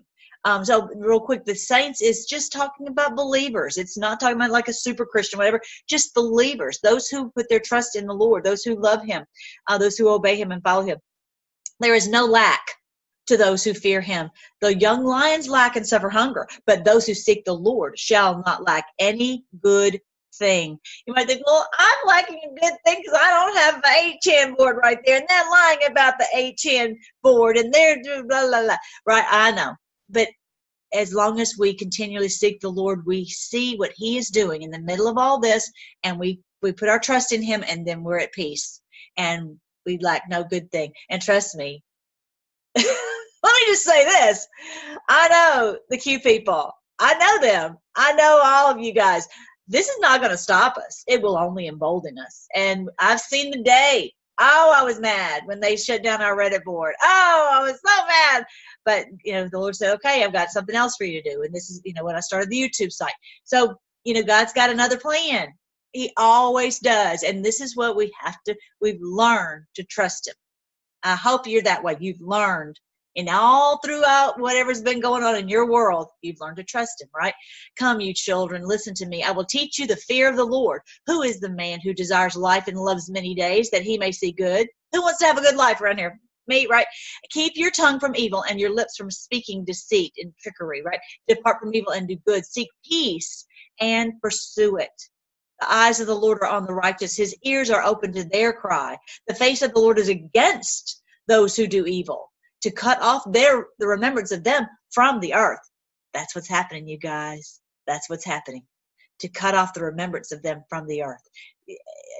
um, 0.46 0.64
so 0.64 0.88
real 0.94 1.20
quick, 1.20 1.44
the 1.44 1.54
saints 1.54 2.02
is 2.02 2.26
just 2.26 2.52
talking 2.52 2.88
about 2.88 3.16
believers. 3.16 3.78
It's 3.78 3.96
not 3.96 4.20
talking 4.20 4.36
about 4.36 4.50
like 4.50 4.68
a 4.68 4.74
super 4.74 5.06
Christian, 5.06 5.38
whatever. 5.38 5.60
Just 5.88 6.14
believers, 6.14 6.78
those 6.82 7.08
who 7.08 7.30
put 7.30 7.48
their 7.48 7.60
trust 7.60 7.96
in 7.96 8.06
the 8.06 8.12
Lord, 8.12 8.44
those 8.44 8.62
who 8.62 8.74
love 8.74 9.02
Him, 9.02 9.24
uh, 9.68 9.78
those 9.78 9.96
who 9.96 10.08
obey 10.08 10.36
Him 10.36 10.52
and 10.52 10.62
follow 10.62 10.84
Him. 10.84 10.98
There 11.80 11.94
is 11.94 12.08
no 12.08 12.26
lack 12.26 12.60
to 13.26 13.38
those 13.38 13.64
who 13.64 13.72
fear 13.72 14.02
Him. 14.02 14.30
The 14.60 14.78
young 14.78 15.04
lions 15.04 15.48
lack 15.48 15.76
and 15.76 15.86
suffer 15.86 16.10
hunger, 16.10 16.46
but 16.66 16.84
those 16.84 17.06
who 17.06 17.14
seek 17.14 17.44
the 17.46 17.54
Lord 17.54 17.98
shall 17.98 18.42
not 18.44 18.64
lack 18.64 18.84
any 18.98 19.46
good 19.62 19.98
thing. 20.38 20.78
You 21.06 21.14
might 21.14 21.26
think, 21.26 21.42
well, 21.46 21.66
I'm 21.78 22.06
lacking 22.06 22.40
a 22.44 22.60
good 22.60 22.74
thing 22.84 23.02
because 23.02 23.18
I 23.20 23.30
don't 23.30 23.56
have 23.56 23.82
the 23.82 24.30
8chan 24.30 24.56
board 24.56 24.76
right 24.82 24.98
there. 25.04 25.18
And 25.18 25.26
they're 25.28 25.50
lying 25.50 25.78
about 25.90 26.14
the 26.18 26.26
8chan 26.34 26.96
board 27.22 27.56
and 27.56 27.72
they're 27.72 28.02
blah, 28.02 28.46
blah, 28.46 28.62
blah. 28.62 28.76
Right, 29.06 29.24
I 29.30 29.52
know. 29.52 29.74
But 30.10 30.28
as 30.92 31.12
long 31.12 31.40
as 31.40 31.56
we 31.58 31.74
continually 31.74 32.28
seek 32.28 32.60
the 32.60 32.68
Lord, 32.68 33.04
we 33.06 33.24
see 33.26 33.76
what 33.76 33.92
He 33.96 34.16
is 34.16 34.28
doing 34.28 34.62
in 34.62 34.70
the 34.70 34.80
middle 34.80 35.08
of 35.08 35.18
all 35.18 35.40
this 35.40 35.70
and 36.02 36.18
we, 36.18 36.40
we 36.62 36.72
put 36.72 36.88
our 36.88 37.00
trust 37.00 37.32
in 37.32 37.42
Him 37.42 37.64
and 37.68 37.86
then 37.86 38.02
we're 38.02 38.18
at 38.18 38.32
peace. 38.32 38.80
And 39.16 39.58
we 39.86 39.98
lack 39.98 40.22
no 40.28 40.44
good 40.44 40.70
thing. 40.70 40.92
And 41.10 41.20
trust 41.20 41.54
me, 41.56 41.82
let 42.76 42.84
me 42.86 43.66
just 43.66 43.84
say 43.84 44.04
this 44.04 44.46
I 45.08 45.28
know 45.28 45.78
the 45.90 45.98
Q 45.98 46.20
people. 46.20 46.72
I 46.98 47.14
know 47.14 47.46
them. 47.46 47.78
I 47.96 48.12
know 48.12 48.40
all 48.44 48.70
of 48.70 48.80
you 48.80 48.92
guys 48.92 49.28
this 49.66 49.88
is 49.88 49.98
not 50.00 50.20
going 50.20 50.32
to 50.32 50.38
stop 50.38 50.76
us. 50.76 51.04
It 51.06 51.22
will 51.22 51.36
only 51.38 51.68
embolden 51.68 52.18
us. 52.18 52.46
And 52.54 52.90
I've 52.98 53.20
seen 53.20 53.50
the 53.50 53.62
day. 53.62 54.12
Oh, 54.40 54.74
I 54.76 54.82
was 54.82 54.98
mad 54.98 55.42
when 55.46 55.60
they 55.60 55.76
shut 55.76 56.02
down 56.02 56.20
our 56.20 56.36
Reddit 56.36 56.64
board. 56.64 56.94
Oh, 57.00 57.50
I 57.52 57.62
was 57.62 57.78
so 57.84 58.06
mad. 58.06 58.44
But, 58.84 59.06
you 59.24 59.32
know, 59.32 59.48
the 59.48 59.60
Lord 59.60 59.76
said, 59.76 59.94
okay, 59.94 60.24
I've 60.24 60.32
got 60.32 60.50
something 60.50 60.74
else 60.74 60.96
for 60.96 61.04
you 61.04 61.22
to 61.22 61.30
do. 61.30 61.42
And 61.42 61.54
this 61.54 61.70
is, 61.70 61.80
you 61.84 61.94
know, 61.94 62.04
when 62.04 62.16
I 62.16 62.20
started 62.20 62.50
the 62.50 62.60
YouTube 62.60 62.90
site. 62.90 63.12
So, 63.44 63.76
you 64.02 64.12
know, 64.12 64.24
God's 64.24 64.52
got 64.52 64.70
another 64.70 64.98
plan. 64.98 65.48
He 65.92 66.12
always 66.16 66.80
does. 66.80 67.22
And 67.22 67.44
this 67.44 67.60
is 67.60 67.76
what 67.76 67.94
we 67.96 68.12
have 68.20 68.36
to, 68.46 68.56
we've 68.80 69.00
learned 69.00 69.66
to 69.76 69.84
trust 69.84 70.26
Him. 70.26 70.34
I 71.04 71.14
hope 71.14 71.46
you're 71.46 71.62
that 71.62 71.84
way. 71.84 71.96
You've 72.00 72.20
learned 72.20 72.80
and 73.16 73.28
all 73.28 73.78
throughout 73.78 74.40
whatever's 74.40 74.82
been 74.82 75.00
going 75.00 75.22
on 75.22 75.36
in 75.36 75.48
your 75.48 75.70
world, 75.70 76.08
you've 76.22 76.40
learned 76.40 76.56
to 76.56 76.64
trust 76.64 77.00
him, 77.00 77.08
right? 77.14 77.34
Come, 77.78 78.00
you 78.00 78.12
children, 78.12 78.66
listen 78.66 78.94
to 78.94 79.06
me. 79.06 79.22
I 79.22 79.30
will 79.30 79.44
teach 79.44 79.78
you 79.78 79.86
the 79.86 79.96
fear 79.96 80.28
of 80.28 80.36
the 80.36 80.44
Lord. 80.44 80.82
Who 81.06 81.22
is 81.22 81.38
the 81.38 81.50
man 81.50 81.80
who 81.80 81.94
desires 81.94 82.36
life 82.36 82.66
and 82.66 82.76
loves 82.76 83.10
many 83.10 83.34
days 83.34 83.70
that 83.70 83.82
he 83.82 83.98
may 83.98 84.10
see 84.10 84.32
good? 84.32 84.66
Who 84.92 85.02
wants 85.02 85.20
to 85.20 85.26
have 85.26 85.38
a 85.38 85.42
good 85.42 85.56
life 85.56 85.80
around 85.80 85.98
here? 85.98 86.18
Me, 86.46 86.66
right? 86.68 86.86
Keep 87.30 87.52
your 87.56 87.70
tongue 87.70 87.98
from 87.98 88.16
evil 88.16 88.44
and 88.50 88.60
your 88.60 88.74
lips 88.74 88.96
from 88.96 89.10
speaking 89.10 89.64
deceit 89.64 90.12
and 90.18 90.32
trickery, 90.42 90.82
right? 90.82 91.00
Depart 91.26 91.58
from 91.60 91.74
evil 91.74 91.92
and 91.92 92.06
do 92.06 92.16
good. 92.26 92.44
Seek 92.44 92.68
peace 92.84 93.46
and 93.80 94.20
pursue 94.20 94.76
it. 94.76 94.90
The 95.60 95.72
eyes 95.72 96.00
of 96.00 96.06
the 96.06 96.14
Lord 96.14 96.38
are 96.42 96.48
on 96.48 96.66
the 96.66 96.74
righteous. 96.74 97.16
His 97.16 97.34
ears 97.44 97.70
are 97.70 97.82
open 97.82 98.12
to 98.12 98.24
their 98.24 98.52
cry. 98.52 98.98
The 99.26 99.34
face 99.34 99.62
of 99.62 99.72
the 99.72 99.80
Lord 99.80 99.98
is 99.98 100.08
against 100.08 101.00
those 101.28 101.56
who 101.56 101.66
do 101.66 101.86
evil 101.86 102.30
to 102.64 102.70
cut 102.70 102.98
off 103.02 103.22
their 103.30 103.66
the 103.78 103.86
remembrance 103.86 104.32
of 104.32 104.42
them 104.42 104.66
from 104.90 105.20
the 105.20 105.34
earth. 105.34 105.60
That's 106.14 106.34
what's 106.34 106.48
happening, 106.48 106.88
you 106.88 106.96
guys. 106.96 107.60
That's 107.86 108.08
what's 108.08 108.24
happening. 108.24 108.62
To 109.20 109.28
cut 109.28 109.54
off 109.54 109.74
the 109.74 109.82
remembrance 109.82 110.32
of 110.32 110.42
them 110.42 110.64
from 110.70 110.86
the 110.86 111.02
earth. 111.02 111.20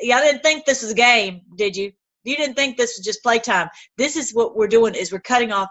Y'all 0.03 0.21
didn't 0.21 0.43
think 0.43 0.67
this 0.67 0.83
was 0.83 0.93
a 0.93 0.95
game, 0.95 1.41
did 1.57 1.75
you? 1.75 1.93
You 2.25 2.37
didn't 2.37 2.57
think 2.57 2.77
this 2.77 2.99
was 2.99 3.07
just 3.07 3.23
playtime. 3.23 3.69
This 3.97 4.17
is 4.17 4.33
what 4.35 4.55
we're 4.55 4.69
doing 4.69 4.95
is 4.95 5.11
we're 5.11 5.21
cutting 5.21 5.51
off 5.51 5.71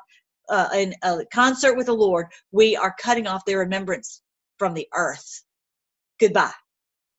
uh, 0.50 0.70
in 0.76 0.96
a 1.04 1.24
concert 1.32 1.76
with 1.76 1.86
the 1.86 1.94
Lord. 1.94 2.26
We 2.52 2.76
are 2.76 2.96
cutting 3.00 3.28
off 3.28 3.46
their 3.46 3.60
remembrance 3.60 4.24
from 4.58 4.74
the 4.74 4.88
earth. 4.96 5.44
Goodbye. 6.20 6.52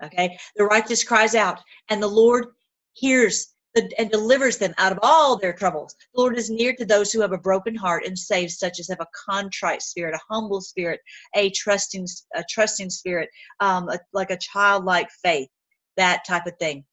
Okay. 0.02 0.36
The 0.56 0.64
righteous 0.64 1.04
cries 1.04 1.36
out, 1.36 1.60
and 1.88 2.02
the 2.02 2.08
Lord 2.08 2.46
hears 2.94 3.53
and 3.74 4.10
delivers 4.10 4.58
them 4.58 4.74
out 4.78 4.92
of 4.92 4.98
all 5.02 5.36
their 5.36 5.52
troubles. 5.52 5.94
The 6.14 6.20
Lord 6.20 6.38
is 6.38 6.50
near 6.50 6.74
to 6.74 6.84
those 6.84 7.12
who 7.12 7.20
have 7.20 7.32
a 7.32 7.38
broken 7.38 7.74
heart 7.74 8.04
and 8.06 8.18
saves 8.18 8.58
such 8.58 8.78
as 8.78 8.88
have 8.88 9.00
a 9.00 9.08
contrite 9.26 9.82
spirit, 9.82 10.14
a 10.14 10.32
humble 10.32 10.60
spirit, 10.60 11.00
a 11.34 11.50
trusting, 11.50 12.06
a 12.34 12.44
trusting 12.48 12.90
spirit, 12.90 13.28
um, 13.60 13.88
a, 13.88 13.98
like 14.12 14.30
a 14.30 14.38
childlike 14.38 15.08
faith, 15.22 15.48
that 15.96 16.24
type 16.26 16.46
of 16.46 16.56
thing. 16.58 16.84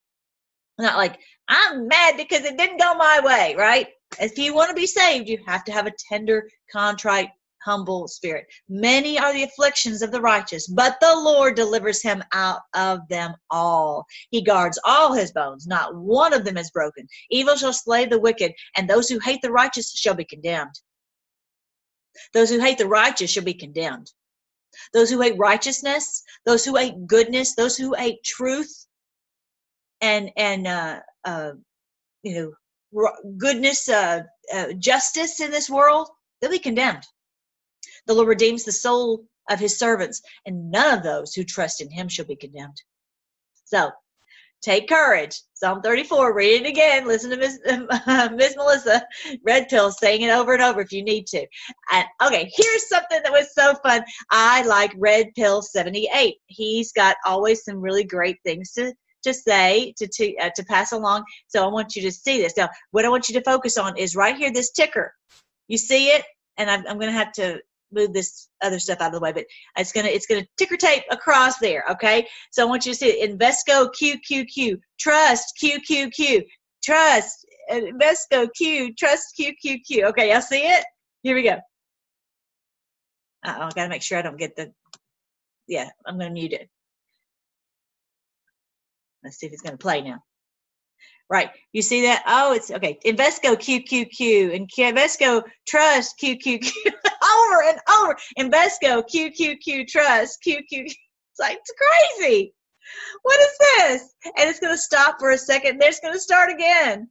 Not 0.80 0.98
like 0.98 1.20
I'm 1.48 1.88
mad 1.88 2.18
because 2.18 2.44
it 2.44 2.58
didn't 2.58 2.80
go 2.80 2.96
my 2.96 3.20
way, 3.24 3.56
right? 3.58 3.88
If 4.20 4.38
you 4.38 4.56
want 4.56 4.70
to 4.70 4.76
be 4.76 4.88
saved, 4.88 5.30
you 5.30 5.38
have 5.46 5.64
to 5.66 5.72
have 5.72 5.86
a 5.86 5.94
tender, 6.10 6.50
contrite 6.72 7.30
humble 7.64 8.08
spirit. 8.08 8.46
Many 8.70 9.20
are 9.20 9.34
the 9.34 9.44
afflictions 9.44 10.02
of 10.02 10.12
the 10.12 10.22
righteous, 10.22 10.68
but 10.68 10.98
the 11.02 11.16
Lord 11.16 11.56
delivers 11.56 12.02
him 12.02 12.24
out 12.34 12.62
of 12.76 13.08
them 13.10 13.34
all. 13.50 14.06
He 14.30 14.42
guards 14.42 14.80
all 14.86 15.14
his 15.14 15.32
bones, 15.32 15.68
not 15.68 15.96
one 15.96 16.34
of 16.34 16.46
them 16.46 16.58
is 16.58 16.72
broken. 16.72 17.08
Evil 17.30 17.56
shall 17.56 17.74
slay 17.74 18.06
the 18.06 18.20
wicked, 18.20 18.54
and 18.76 18.90
those 18.90 19.10
who 19.10 19.20
hate 19.20 19.42
the 19.42 19.52
righteous 19.52 19.92
shall 19.92 20.16
be 20.16 20.26
condemned. 20.26 20.80
Those 22.34 22.50
who 22.50 22.60
hate 22.60 22.78
the 22.78 22.88
righteous 22.88 23.32
shall 23.32 23.44
be 23.44 23.54
condemned. 23.54 24.12
Those 24.94 25.10
who 25.10 25.22
hate 25.22 25.38
righteousness, 25.38 26.24
those 26.46 26.64
who 26.64 26.76
hate 26.76 27.08
goodness, 27.08 27.56
those 27.56 27.78
who 27.78 27.94
hate 27.94 28.24
truth, 28.24 28.86
and 30.02 30.32
and 30.38 30.66
uh, 30.68 31.00
uh, 31.26 31.52
you 32.24 32.36
know 32.36 32.52
goodness, 33.38 33.88
uh, 33.90 34.24
uh, 34.54 34.74
justice 34.80 35.40
in 35.40 35.52
this 35.52 35.70
world, 35.70 36.10
they'll 36.40 36.52
be 36.52 36.60
condemned. 36.60 37.04
The 38.08 38.14
Lord 38.14 38.28
redeems 38.28 38.64
the 38.64 38.72
soul 38.72 39.26
of 39.50 39.60
his 39.60 39.78
servants, 39.78 40.22
and 40.46 40.72
none 40.72 40.98
of 40.98 41.04
those 41.04 41.34
who 41.34 41.44
trust 41.44 41.82
in 41.82 41.90
him 41.90 42.08
shall 42.08 42.26
be 42.26 42.36
condemned. 42.36 42.82
So 43.66 43.92
take 44.62 44.88
courage. 44.88 45.42
Psalm 45.54 45.82
34, 45.82 46.34
read 46.34 46.62
it 46.62 46.68
again. 46.68 47.08
Listen 47.08 47.30
to 47.32 47.38
Miss, 47.38 47.60
Miss 48.34 48.56
Melissa 48.56 49.06
Red 49.44 49.70
Pill 49.70 49.92
saying 49.92 50.22
it 50.22 50.32
over 50.32 50.54
and 50.54 50.62
over 50.62 50.82
if 50.82 50.92
you 50.92 51.04
need 51.04 51.28
to. 51.28 51.46
And 51.92 52.06
okay, 52.24 52.52
here's 52.54 52.88
something 52.88 53.22
that 53.24 53.32
was 53.32 53.54
so 53.54 53.76
fun. 53.84 54.04
I 54.32 54.64
like 54.64 54.92
Red 54.98 55.28
Pill 55.36 55.62
78. 55.62 56.36
He's 56.48 56.92
got 56.92 57.18
always 57.26 57.64
some 57.64 57.82
really 57.82 58.04
great 58.04 58.38
things 58.44 58.72
to 58.74 58.94
to 59.24 59.34
say 59.36 59.94
to 59.98 60.08
to 60.08 60.36
uh, 60.38 60.50
to 60.56 60.66
pass 60.66 60.92
along. 60.92 61.24
So 61.48 61.64
I 61.64 61.68
want 61.68 61.96
you 61.96 62.02
to 62.04 62.12
see 62.12 62.42
this. 62.42 62.58
Now, 62.58 62.70
what 62.92 63.06
I 63.06 63.10
want 63.10 63.30
you 63.30 63.36
to 63.36 63.44
focus 63.44 63.78
on 63.78 63.98
is 63.98 64.16
right 64.16 64.36
here 64.36 64.52
this 64.52 64.72
ticker. 64.72 65.14
You 65.68 65.78
see 65.78 66.10
it, 66.10 66.24
and 66.58 66.70
I'm, 66.70 66.86
I'm 66.88 66.98
going 66.98 67.12
to 67.12 67.18
have 67.18 67.32
to 67.34 67.60
move 67.92 68.14
this 68.14 68.50
other 68.62 68.80
stuff 68.80 69.02
out 69.02 69.08
of 69.08 69.14
the 69.14 69.20
way, 69.20 69.32
but 69.32 69.46
it's 69.78 69.92
gonna 69.92 70.08
it's 70.08 70.26
gonna 70.26 70.46
ticker 70.58 70.78
tape 70.78 71.04
across 71.12 71.58
there. 71.60 71.84
Okay, 71.92 72.28
so 72.52 72.64
I 72.64 72.70
want 72.70 72.86
you 72.86 72.94
to 72.94 72.98
see 72.98 73.08
it. 73.08 73.38
Invesco 73.38 73.90
QQQ 74.00 74.80
Trust 75.00 75.54
QQQ 75.62 76.44
Trust 76.84 77.46
Invesco 77.70 78.48
Q 78.56 78.94
Trust 78.96 79.36
QQQ. 79.40 80.04
Okay, 80.10 80.32
y'all 80.32 80.42
see 80.42 80.64
it? 80.64 80.86
Here 81.24 81.36
we 81.36 81.44
go. 81.44 81.58
Uh 83.44 83.56
oh, 83.58 83.62
I 83.64 83.70
gotta 83.76 83.90
make 83.90 84.02
sure 84.02 84.18
I 84.18 84.22
don't 84.22 84.38
get 84.38 84.56
the. 84.56 84.72
Yeah, 85.68 85.90
I'm 86.06 86.18
gonna 86.18 86.32
mute 86.32 86.54
it. 86.54 86.70
Let's 89.24 89.38
see 89.38 89.48
if 89.48 89.54
it's 89.54 89.62
gonna 89.62 89.78
play 89.78 90.02
now. 90.02 90.20
Right. 91.32 91.50
You 91.72 91.82
see 91.82 92.02
that? 92.02 92.24
Oh, 92.28 92.52
it's 92.52 92.70
okay. 92.72 93.00
Invesco 93.06 93.56
QQQ 93.56 94.54
and 94.54 94.70
Invesco 94.70 95.42
Trust 95.66 96.20
QQQ 96.22 96.70
over 96.86 97.64
and 97.68 97.80
over. 97.90 98.18
Invesco 98.38 99.02
QQQ 99.10 99.88
Trust 99.88 100.40
QQQ. 100.46 100.60
It's 100.70 101.40
like, 101.40 101.58
it's 101.58 102.20
crazy. 102.20 102.54
What 103.22 103.40
is 103.40 103.58
this? 103.58 104.14
And 104.26 104.50
it's 104.50 104.60
going 104.60 104.74
to 104.74 104.78
stop 104.78 105.20
for 105.20 105.32
a 105.32 105.38
second. 105.38 105.80
Then 105.80 105.88
it's 105.88 106.02
going 106.02 106.14
to 106.14 106.20
start 106.20 106.52
again. 106.52 107.08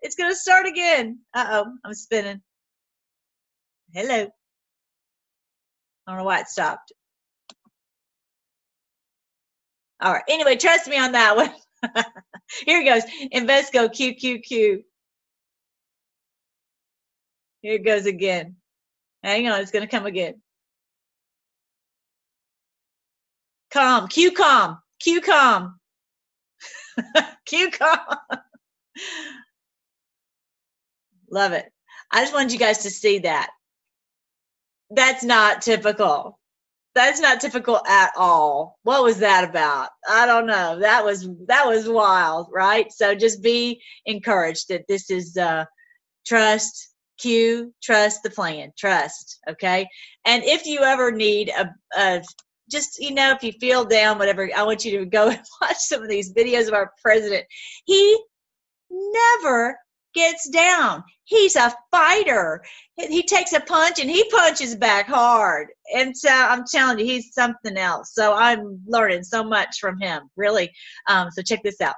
It's 0.00 0.16
going 0.16 0.30
to 0.30 0.36
start 0.36 0.66
again. 0.66 1.18
Uh 1.34 1.46
oh, 1.50 1.66
I'm 1.84 1.92
spinning. 1.92 2.40
Hello. 3.92 4.28
I 6.06 6.10
don't 6.10 6.16
know 6.16 6.24
why 6.24 6.40
it 6.40 6.48
stopped. 6.48 6.90
All 10.00 10.14
right. 10.14 10.24
Anyway, 10.26 10.56
trust 10.56 10.88
me 10.88 10.96
on 10.96 11.12
that 11.12 11.36
one. 11.36 11.52
Here 12.66 12.80
it 12.80 12.84
goes. 12.84 13.02
Invesco 13.34 13.88
QQQ. 13.88 14.82
Here 17.60 17.74
it 17.74 17.84
goes 17.84 18.06
again. 18.06 18.56
Hang 19.22 19.48
on, 19.48 19.60
it's 19.60 19.70
going 19.70 19.86
to 19.86 19.90
come 19.90 20.06
again. 20.06 20.40
Com, 23.72 24.08
QCOM, 24.08 24.78
QCOM, 25.04 25.74
QCOM. 27.48 28.18
Love 31.30 31.52
it. 31.52 31.70
I 32.10 32.22
just 32.22 32.32
wanted 32.32 32.52
you 32.52 32.58
guys 32.58 32.78
to 32.84 32.90
see 32.90 33.20
that. 33.20 33.50
That's 34.90 35.22
not 35.22 35.60
typical 35.60 36.38
that's 36.98 37.20
not 37.20 37.40
typical 37.40 37.80
at 37.86 38.10
all. 38.16 38.76
What 38.82 39.04
was 39.04 39.18
that 39.18 39.48
about? 39.48 39.90
I 40.08 40.26
don't 40.26 40.46
know. 40.46 40.80
That 40.80 41.04
was 41.04 41.28
that 41.46 41.66
was 41.66 41.88
wild, 41.88 42.48
right? 42.52 42.90
So 42.92 43.14
just 43.14 43.42
be 43.42 43.80
encouraged 44.04 44.68
that 44.68 44.84
this 44.88 45.10
is 45.10 45.36
uh 45.36 45.64
trust 46.26 46.92
Q, 47.20 47.72
trust 47.82 48.22
the 48.22 48.30
plan, 48.30 48.72
trust, 48.76 49.38
okay? 49.48 49.86
And 50.24 50.42
if 50.44 50.66
you 50.66 50.80
ever 50.80 51.12
need 51.12 51.50
a, 51.50 51.72
a 51.96 52.22
just 52.70 52.98
you 52.98 53.12
know 53.12 53.30
if 53.30 53.42
you 53.42 53.52
feel 53.60 53.84
down 53.84 54.18
whatever 54.18 54.50
i 54.54 54.62
want 54.62 54.84
you 54.84 54.98
to 54.98 55.06
go 55.06 55.28
and 55.30 55.40
watch 55.62 55.78
some 55.78 56.02
of 56.02 56.08
these 56.08 56.34
videos 56.34 56.68
of 56.68 56.74
our 56.74 56.92
president 57.02 57.46
he 57.86 58.22
never 58.90 59.78
gets 60.14 60.48
down. 60.48 61.02
He's 61.24 61.56
a 61.56 61.74
fighter. 61.90 62.62
He 62.96 63.22
takes 63.22 63.52
a 63.52 63.60
punch 63.60 64.00
and 64.00 64.10
he 64.10 64.28
punches 64.30 64.74
back 64.74 65.06
hard. 65.06 65.68
And 65.94 66.16
so 66.16 66.30
I'm 66.30 66.64
telling 66.70 66.98
you, 66.98 67.04
he's 67.04 67.34
something 67.34 67.76
else. 67.76 68.14
So 68.14 68.34
I'm 68.34 68.80
learning 68.86 69.24
so 69.24 69.44
much 69.44 69.78
from 69.80 70.00
him, 70.00 70.30
really. 70.36 70.72
Um, 71.08 71.30
so 71.30 71.42
check 71.42 71.62
this 71.62 71.80
out. 71.80 71.94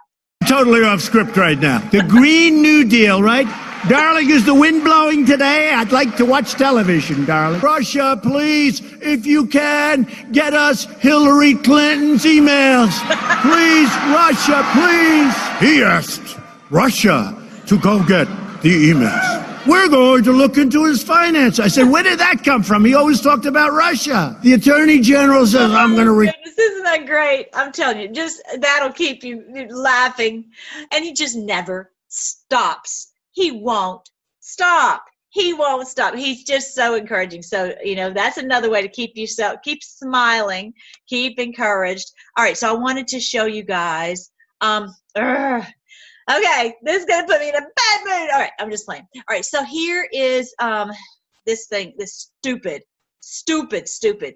Totally 0.47 0.83
off 0.83 1.01
script 1.01 1.37
right 1.37 1.59
now. 1.59 1.79
The 1.91 2.03
Green 2.03 2.61
New 2.61 2.85
Deal, 2.85 3.23
right? 3.23 3.47
Darling, 3.89 4.31
is 4.31 4.45
the 4.45 4.55
wind 4.55 4.85
blowing 4.85 5.25
today? 5.25 5.71
I'd 5.73 5.93
like 5.93 6.17
to 6.17 6.25
watch 6.25 6.53
television, 6.53 7.25
darling. 7.25 7.61
Russia, 7.61 8.19
please, 8.21 8.83
if 9.01 9.25
you 9.25 9.47
can, 9.47 10.11
get 10.33 10.53
us 10.53 10.85
Hillary 10.99 11.55
Clinton's 11.55 12.25
emails. 12.25 12.91
Please, 13.41 13.89
Russia, 14.13 14.63
please. 14.75 15.35
He 15.61 15.83
asked 15.83 16.39
Russia 16.69 17.40
to 17.71 17.79
go 17.79 18.05
get 18.05 18.27
the 18.63 18.91
emails. 18.91 19.65
We're 19.65 19.89
going 19.89 20.25
to 20.25 20.33
look 20.33 20.59
into 20.59 20.87
his 20.87 21.05
finance. 21.05 21.61
I 21.61 21.69
said, 21.69 21.89
where 21.89 22.03
did 22.03 22.19
that 22.19 22.43
come 22.45 22.65
from? 22.65 22.85
He 22.85 22.95
always 22.95 23.21
talked 23.21 23.47
about 23.47 23.71
Russia. 23.71 24.37
The 24.43 24.55
attorney 24.55 25.01
general 25.01 25.47
says, 25.47 25.71
I'm 25.71 25.95
going 25.95 26.07
to 26.07 26.13
read. 26.13 26.35
Isn't 26.45 26.83
that 26.83 27.07
great? 27.07 27.47
I'm 27.55 27.71
telling 27.71 28.01
you, 28.01 28.09
just 28.09 28.43
that'll 28.59 28.93
keep 28.93 29.23
you 29.23 29.45
laughing. 29.71 30.51
And 30.91 31.05
he 31.05 31.13
just 31.13 31.37
never 31.37 31.93
stops. 32.09 33.13
He 33.31 33.53
won't 33.53 34.11
stop. 34.41 35.05
He 35.29 35.55
won't 35.55 35.87
stop. 35.87 36.17
He's 36.17 36.43
just 36.43 36.75
so 36.75 36.97
encouraging. 36.97 37.43
So, 37.43 37.73
you 37.85 37.95
know, 37.95 38.11
that's 38.11 38.37
another 38.37 38.69
way 38.69 38.83
to 38.83 38.89
keep 38.89 39.17
yourself, 39.17 39.61
keep 39.63 39.85
smiling, 39.85 40.75
keep 41.07 41.39
encouraged. 41.39 42.11
All 42.37 42.43
right. 42.43 42.57
So 42.57 42.69
I 42.69 42.77
wanted 42.77 43.07
to 43.09 43.21
show 43.21 43.45
you 43.45 43.63
guys, 43.63 44.33
um, 44.61 44.93
Okay, 46.29 46.75
this 46.83 47.01
is 47.01 47.07
gonna 47.07 47.27
put 47.27 47.41
me 47.41 47.49
in 47.49 47.55
a 47.55 47.61
bad 47.61 48.01
mood. 48.05 48.31
All 48.33 48.41
right, 48.41 48.53
I'm 48.59 48.71
just 48.71 48.87
playing. 48.87 49.07
All 49.17 49.23
right, 49.31 49.45
so 49.45 49.65
here 49.65 50.09
is 50.13 50.55
um 50.61 50.91
this 51.47 51.67
thing, 51.67 51.95
this 51.99 52.31
stupid, 52.39 52.83
stupid, 53.21 53.89
stupid 53.89 54.35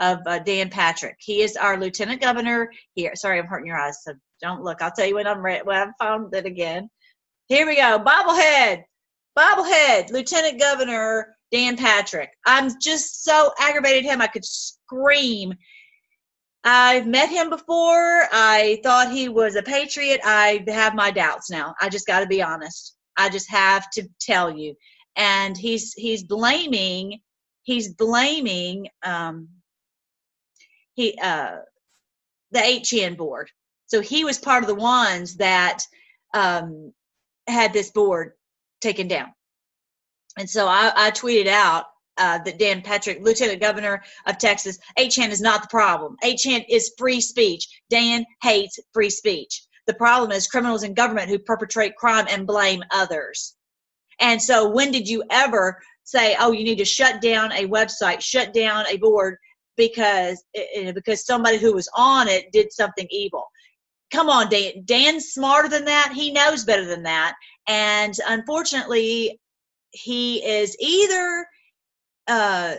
of 0.00 0.18
uh, 0.26 0.38
Dan 0.40 0.68
Patrick. 0.68 1.16
He 1.18 1.42
is 1.42 1.56
our 1.56 1.78
lieutenant 1.78 2.20
governor 2.20 2.70
here. 2.94 3.12
Sorry, 3.14 3.38
I'm 3.38 3.46
hurting 3.46 3.66
your 3.66 3.78
eyes, 3.78 4.02
so 4.02 4.12
don't 4.40 4.62
look. 4.62 4.82
I'll 4.82 4.90
tell 4.90 5.06
you 5.06 5.14
when 5.14 5.26
I'm 5.26 5.40
ready. 5.40 5.62
When 5.64 5.76
I've 5.76 5.94
found 6.00 6.34
it 6.34 6.46
again. 6.46 6.88
Here 7.48 7.66
we 7.66 7.76
go. 7.76 8.02
Bobblehead, 8.04 8.82
bobblehead, 9.38 10.10
Lieutenant 10.10 10.58
Governor 10.58 11.36
Dan 11.52 11.76
Patrick. 11.76 12.30
I'm 12.44 12.70
just 12.80 13.24
so 13.24 13.52
aggravated 13.60 14.04
him. 14.04 14.20
I 14.20 14.26
could 14.26 14.44
scream 14.44 15.54
I've 16.66 17.06
met 17.06 17.30
him 17.30 17.48
before. 17.48 18.26
I 18.32 18.80
thought 18.82 19.12
he 19.12 19.28
was 19.28 19.54
a 19.54 19.62
patriot. 19.62 20.20
I 20.24 20.64
have 20.68 20.94
my 20.94 21.10
doubts 21.10 21.48
now. 21.48 21.74
I 21.80 21.88
just 21.88 22.06
got 22.06 22.20
to 22.20 22.26
be 22.26 22.42
honest. 22.42 22.96
I 23.16 23.30
just 23.30 23.48
have 23.50 23.88
to 23.92 24.08
tell 24.20 24.50
you. 24.50 24.74
And 25.16 25.56
he's 25.56 25.94
he's 25.94 26.24
blaming 26.24 27.20
he's 27.66 27.92
blaming 27.94 28.88
um, 29.04 29.48
he 30.94 31.18
uh, 31.22 31.56
the 32.52 32.60
8chan 32.60 33.16
board. 33.16 33.50
So 33.86 34.00
he 34.00 34.24
was 34.24 34.38
part 34.38 34.64
of 34.64 34.68
the 34.68 34.74
ones 34.74 35.36
that 35.36 35.80
um, 36.32 36.92
had 37.46 37.72
this 37.72 37.90
board 37.90 38.32
taken 38.80 39.08
down. 39.08 39.32
And 40.38 40.48
so 40.48 40.66
I, 40.66 40.92
I 40.96 41.10
tweeted 41.10 41.48
out 41.48 41.86
uh, 42.18 42.38
that 42.38 42.58
Dan 42.58 42.82
Patrick, 42.82 43.20
Lieutenant 43.22 43.60
Governor 43.60 44.02
of 44.26 44.38
Texas, 44.38 44.78
8chan 44.98 45.30
is 45.30 45.40
not 45.40 45.62
the 45.62 45.68
problem. 45.68 46.16
8chan 46.24 46.64
is 46.68 46.92
free 46.98 47.20
speech. 47.20 47.66
Dan 47.90 48.24
hates 48.42 48.78
free 48.92 49.10
speech. 49.10 49.66
The 49.86 49.94
problem 49.94 50.32
is 50.32 50.46
criminals 50.46 50.82
in 50.82 50.94
government 50.94 51.28
who 51.28 51.38
perpetrate 51.38 51.96
crime 51.96 52.26
and 52.28 52.46
blame 52.46 52.82
others. 52.90 53.54
And 54.20 54.40
so, 54.42 54.68
when 54.68 54.90
did 54.90 55.08
you 55.08 55.22
ever 55.30 55.80
say, 56.04 56.36
"Oh, 56.40 56.52
you 56.52 56.64
need 56.64 56.78
to 56.78 56.84
shut 56.84 57.20
down 57.20 57.52
a 57.52 57.66
website, 57.66 58.20
shut 58.20 58.52
down 58.52 58.86
a 58.88 58.96
board 58.96 59.36
because 59.76 60.42
because 60.94 61.24
somebody 61.24 61.58
who 61.58 61.74
was 61.74 61.88
on 61.94 62.28
it 62.28 62.50
did 62.52 62.72
something 62.72 63.06
evil"? 63.10 63.46
Come 64.10 64.28
on, 64.30 64.48
Dan. 64.48 64.84
Dan's 64.84 65.26
smarter 65.26 65.68
than 65.68 65.84
that. 65.84 66.12
He 66.14 66.32
knows 66.32 66.64
better 66.64 66.84
than 66.84 67.02
that. 67.04 67.34
And 67.66 68.14
unfortunately, 68.26 69.40
he 69.90 70.44
is 70.44 70.76
either 70.78 71.46
uh, 72.28 72.74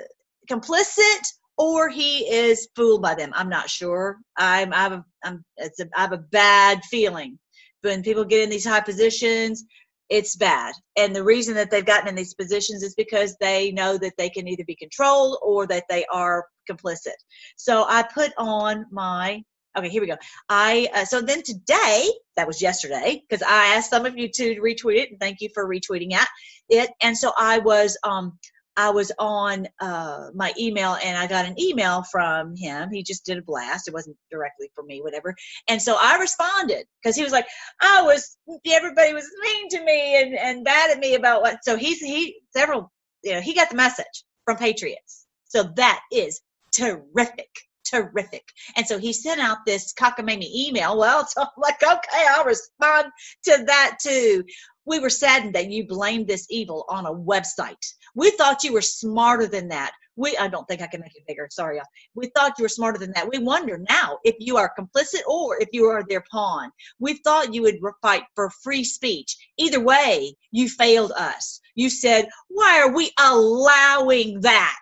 complicit 0.49 1.21
or 1.57 1.89
he 1.89 2.19
is 2.31 2.67
fooled 2.75 3.01
by 3.01 3.15
them. 3.15 3.31
I'm 3.33 3.49
not 3.49 3.69
sure. 3.69 4.17
I'm 4.37 4.73
I 4.73 4.77
have 4.77 4.91
a, 4.93 5.05
I'm 5.23 5.43
it's 5.57 5.79
a, 5.79 5.87
I 5.95 6.01
have 6.01 6.13
a 6.13 6.17
bad 6.17 6.83
feeling 6.85 7.39
when 7.81 8.03
people 8.03 8.25
get 8.25 8.43
in 8.43 8.49
these 8.49 8.65
high 8.65 8.81
positions. 8.81 9.65
It's 10.09 10.37
bad, 10.37 10.73
and 10.95 11.13
the 11.13 11.23
reason 11.23 11.53
that 11.55 11.69
they've 11.69 11.85
gotten 11.85 12.07
in 12.07 12.15
these 12.15 12.33
positions 12.33 12.81
is 12.81 12.95
because 12.95 13.35
they 13.41 13.71
know 13.71 13.97
that 13.97 14.13
they 14.17 14.29
can 14.29 14.47
either 14.47 14.63
be 14.65 14.75
controlled 14.75 15.37
or 15.41 15.67
that 15.67 15.83
they 15.89 16.05
are 16.13 16.45
complicit. 16.69 17.17
So 17.57 17.83
I 17.89 18.03
put 18.03 18.31
on 18.37 18.85
my 18.89 19.43
okay. 19.77 19.89
Here 19.89 20.01
we 20.01 20.07
go. 20.07 20.15
I 20.47 20.87
uh, 20.93 21.03
so 21.03 21.21
then 21.21 21.43
today 21.43 22.09
that 22.37 22.47
was 22.47 22.61
yesterday 22.61 23.21
because 23.27 23.43
I 23.43 23.75
asked 23.75 23.89
some 23.89 24.05
of 24.05 24.17
you 24.17 24.29
to 24.35 24.61
retweet 24.61 24.97
it, 24.97 25.11
and 25.11 25.19
thank 25.19 25.41
you 25.41 25.49
for 25.53 25.67
retweeting 25.67 26.13
at 26.13 26.27
it. 26.69 26.89
And 27.01 27.17
so 27.17 27.33
I 27.37 27.59
was 27.59 27.97
um 28.03 28.37
I 28.77 28.91
was 28.91 29.11
on 29.17 29.67
uh, 29.81 30.29
my 30.35 30.53
email 30.57 30.97
and 31.03 31.17
I 31.17 31.25
got 31.27 31.45
an 31.45 31.59
email 31.59 32.03
from 32.03 32.55
him. 32.55 32.89
He 32.91 33.03
just 33.03 33.25
did 33.25 33.39
a 33.39 33.41
blast. 33.41 33.87
It 33.87 33.93
wasn't 33.93 34.17
directly 34.31 34.69
for 34.75 34.83
me, 34.83 35.01
whatever. 35.01 35.35
And 35.67 35.81
so 35.81 35.97
I 35.99 36.17
responded 36.19 36.85
because 37.01 37.15
he 37.15 37.23
was 37.23 37.31
like, 37.31 37.47
I 37.81 38.03
was, 38.03 38.37
everybody 38.67 39.13
was 39.13 39.27
mean 39.41 39.69
to 39.69 39.83
me 39.83 40.21
and, 40.21 40.35
and 40.35 40.63
bad 40.63 40.91
at 40.91 40.99
me 40.99 41.15
about 41.15 41.41
what. 41.41 41.63
So 41.63 41.75
he's, 41.75 41.99
he, 41.99 42.37
several, 42.55 42.91
you 43.23 43.33
know, 43.33 43.41
he 43.41 43.55
got 43.55 43.71
the 43.71 43.75
message 43.75 44.23
from 44.45 44.57
Patriots. 44.57 45.25
So 45.45 45.63
that 45.75 46.01
is 46.11 46.39
terrific 46.71 47.49
terrific. 47.89 48.43
And 48.75 48.85
so 48.85 48.97
he 48.97 49.13
sent 49.13 49.39
out 49.39 49.59
this 49.65 49.93
cockamamie 49.93 50.53
email. 50.53 50.97
Well, 50.97 51.25
so 51.29 51.41
I'm 51.41 51.47
like, 51.57 51.81
okay, 51.81 52.25
I'll 52.31 52.45
respond 52.45 53.07
to 53.45 53.63
that 53.67 53.97
too. 54.01 54.43
We 54.85 54.99
were 54.99 55.09
saddened 55.09 55.55
that 55.55 55.69
you 55.69 55.87
blamed 55.87 56.27
this 56.27 56.47
evil 56.49 56.85
on 56.89 57.05
a 57.05 57.13
website. 57.13 57.75
We 58.17 58.31
thought 58.31 58.63
you 58.63 58.73
were 58.73 58.81
smarter 58.81 59.45
than 59.45 59.67
that. 59.67 59.91
We, 60.15 60.35
I 60.37 60.47
don't 60.47 60.67
think 60.67 60.81
I 60.81 60.87
can 60.87 61.01
make 61.01 61.15
it 61.15 61.27
bigger. 61.27 61.47
Sorry, 61.51 61.75
y'all. 61.75 61.85
We 62.15 62.31
thought 62.35 62.57
you 62.57 62.63
were 62.63 62.69
smarter 62.69 62.97
than 62.97 63.11
that. 63.11 63.29
We 63.29 63.37
wonder 63.37 63.79
now 63.91 64.17
if 64.23 64.35
you 64.39 64.57
are 64.57 64.73
complicit 64.77 65.21
or 65.27 65.61
if 65.61 65.69
you 65.71 65.85
are 65.85 66.03
their 66.09 66.23
pawn. 66.31 66.71
We 66.97 67.19
thought 67.23 67.53
you 67.53 67.61
would 67.61 67.77
fight 68.01 68.23
for 68.33 68.49
free 68.49 68.83
speech. 68.83 69.37
Either 69.57 69.79
way, 69.79 70.35
you 70.49 70.67
failed 70.67 71.11
us. 71.11 71.61
You 71.75 71.91
said, 71.91 72.27
why 72.47 72.81
are 72.81 72.91
we 72.91 73.11
allowing 73.19 74.41
that? 74.41 74.79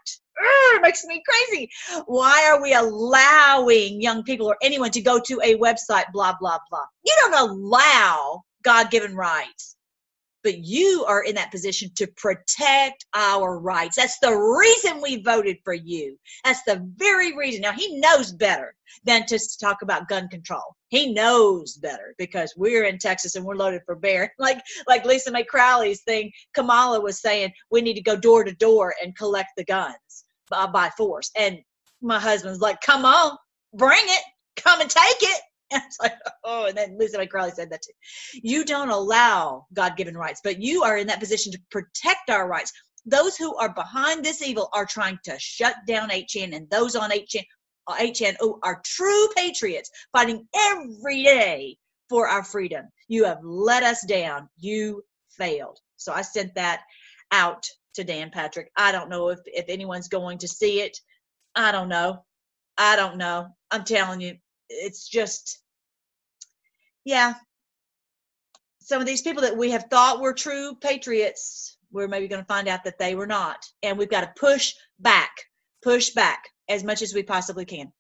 it 0.76 0.82
makes 0.82 1.04
me 1.04 1.22
crazy. 1.28 1.70
Why 2.06 2.50
are 2.50 2.62
we 2.62 2.74
allowing 2.74 4.02
young 4.02 4.24
people 4.24 4.48
or 4.48 4.56
anyone 4.62 4.92
to 4.92 5.02
go 5.02 5.20
to 5.20 5.42
a 5.44 5.58
website, 5.58 6.06
blah, 6.14 6.36
blah, 6.40 6.60
blah? 6.70 6.86
You 7.04 7.14
don't 7.18 7.50
allow 7.50 8.44
God 8.64 8.92
given 8.92 9.14
rights 9.14 9.76
but 10.46 10.60
you 10.60 11.04
are 11.08 11.24
in 11.24 11.34
that 11.34 11.50
position 11.50 11.90
to 11.96 12.06
protect 12.06 13.08
our 13.16 13.60
rights. 13.60 13.96
That's 13.96 14.20
the 14.20 14.32
reason 14.32 15.02
we 15.02 15.24
voted 15.24 15.58
for 15.64 15.74
you. 15.74 16.20
That's 16.44 16.62
the 16.68 16.88
very 16.98 17.36
reason. 17.36 17.62
Now, 17.62 17.72
he 17.72 18.00
knows 18.00 18.32
better 18.32 18.76
than 19.06 19.26
to 19.26 19.40
talk 19.60 19.82
about 19.82 20.08
gun 20.08 20.28
control. 20.30 20.76
He 20.90 21.14
knows 21.14 21.78
better 21.78 22.14
because 22.20 22.54
we're 22.56 22.84
in 22.84 23.00
Texas 23.00 23.34
and 23.34 23.44
we're 23.44 23.56
loaded 23.56 23.82
for 23.88 23.96
bear. 23.96 24.32
Like 24.46 24.62
like 24.88 25.04
Lisa 25.06 25.32
Mei 25.32 25.44
Crowley's 25.44 26.04
thing, 26.04 26.32
Kamala 26.54 27.02
was 27.02 27.20
saying 27.20 27.52
we 27.72 27.82
need 27.82 27.96
to 27.96 28.02
go 28.02 28.16
door 28.16 28.44
to 28.44 28.54
door 28.54 28.94
and 29.02 29.18
collect 29.18 29.50
the 29.58 29.66
guns 29.66 30.26
by, 30.52 30.68
by 30.68 30.92
force. 30.96 31.32
And 31.36 31.58
my 32.02 32.20
husband's 32.20 32.62
like, 32.62 32.80
come 32.82 33.06
on, 33.06 33.36
bring 33.74 34.04
it, 34.04 34.24
come 34.56 34.82
and 34.82 34.90
take 34.90 35.22
it. 35.22 35.42
It's 35.76 36.00
like, 36.02 36.18
oh, 36.44 36.68
and 36.68 36.78
then 36.78 36.98
Lisa 36.98 37.18
Mei 37.18 37.28
said 37.54 37.70
that 37.70 37.82
too. 37.82 38.40
You 38.44 38.66
don't 38.66 38.90
allow 38.90 39.66
God 39.74 39.98
given 39.98 40.18
rights, 40.18 40.42
but 40.44 40.62
you 40.62 40.84
are 40.84 40.98
in 40.98 41.08
that 41.08 41.20
position 41.20 41.52
to 41.52 41.60
protect 41.72 42.30
our 42.30 42.48
rights. 42.48 42.72
Those 43.06 43.38
who 43.38 43.56
are 43.58 43.74
behind 43.74 44.24
this 44.24 44.42
evil 44.42 44.70
are 44.74 44.86
trying 44.86 45.20
to 45.26 45.36
shut 45.40 45.76
down 45.88 46.10
HN, 46.10 46.54
and 46.54 46.70
those 46.70 46.96
on 46.96 47.12
HN, 47.12 47.44
HN 47.90 48.34
uh, 48.34 48.38
who 48.40 48.60
are 48.64 48.82
true 48.84 49.28
patriots 49.36 49.92
fighting 50.12 50.48
every 50.56 51.24
day 51.24 51.78
for 52.10 52.28
our 52.28 52.44
freedom. 52.44 52.86
You 53.08 53.26
have 53.26 53.40
let 53.44 53.84
us 53.84 54.06
down. 54.06 54.50
You 54.58 55.04
failed. 55.38 55.80
So 55.98 56.14
I 56.14 56.22
sent 56.22 56.56
that 56.56 56.82
out 57.32 57.66
to 57.96 58.04
Dan 58.04 58.30
Patrick. 58.32 58.72
I 58.78 58.92
don't 58.92 59.10
know 59.10 59.30
if, 59.30 59.40
if 59.46 59.66
anyone's 59.68 60.08
going 60.08 60.38
to 60.40 60.48
see 60.48 60.82
it. 60.82 60.98
I 61.56 61.72
don't 61.72 61.90
know. 61.90 62.24
I 62.78 62.96
don't 62.96 63.18
know. 63.18 63.48
I'm 63.72 63.84
telling 63.84 64.22
you, 64.22 64.36
it's 64.70 65.08
just 65.08 65.62
yeah. 67.06 67.36
Some 68.82 69.02
of 69.02 69.08
these 69.08 69.22
people 69.22 69.42
that 69.42 69.58
we 69.58 69.72
have 69.72 69.86
thought 69.90 70.22
were 70.22 70.34
true 70.34 70.76
patriots 70.76 71.78
we're 71.92 72.08
maybe 72.10 72.28
going 72.28 72.42
to 72.42 72.48
find 72.48 72.68
out 72.68 72.84
that 72.84 73.00
they 73.00 73.16
were 73.16 73.28
not 73.28 73.66
and 73.82 73.98
we've 73.98 74.10
got 74.10 74.22
to 74.22 74.40
push 74.40 74.74
back 75.00 75.32
push 75.82 76.10
back 76.10 76.44
as 76.68 76.84
much 76.84 77.02
as 77.02 77.14
we 77.14 77.24
possibly 77.24 77.64
can. 77.64 77.92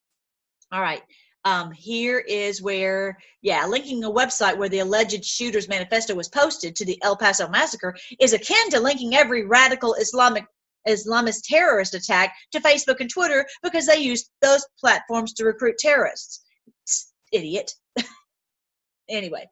All 0.71 0.81
right 0.81 1.01
um, 1.45 1.71
here 1.71 2.19
is 2.19 2.61
where, 2.61 3.17
yeah, 3.43 3.65
linking 3.67 4.03
a 4.03 4.09
website 4.09 4.57
where 4.57 4.67
the 4.67 4.79
alleged 4.79 5.23
shooter's 5.23 5.69
manifesto 5.69 6.15
was 6.15 6.27
posted 6.27 6.75
to 6.75 6.85
the 6.85 7.01
El 7.03 7.15
Paso 7.15 7.47
massacre 7.47 7.95
is 8.19 8.33
akin 8.33 8.69
to 8.71 8.79
linking 8.79 9.15
every 9.15 9.45
radical 9.45 9.93
Islamic 9.93 10.45
Islamist 10.87 11.43
terrorist 11.43 11.93
attack 11.93 12.35
to 12.51 12.59
Facebook 12.59 12.99
and 12.99 13.09
Twitter 13.09 13.47
because 13.61 13.85
they 13.85 13.97
use 13.97 14.29
those 14.41 14.65
platforms 14.79 15.33
to 15.33 15.45
recruit 15.45 15.77
terrorists. 15.77 16.43
Idiot. 17.31 17.71
anyway, 19.09 19.47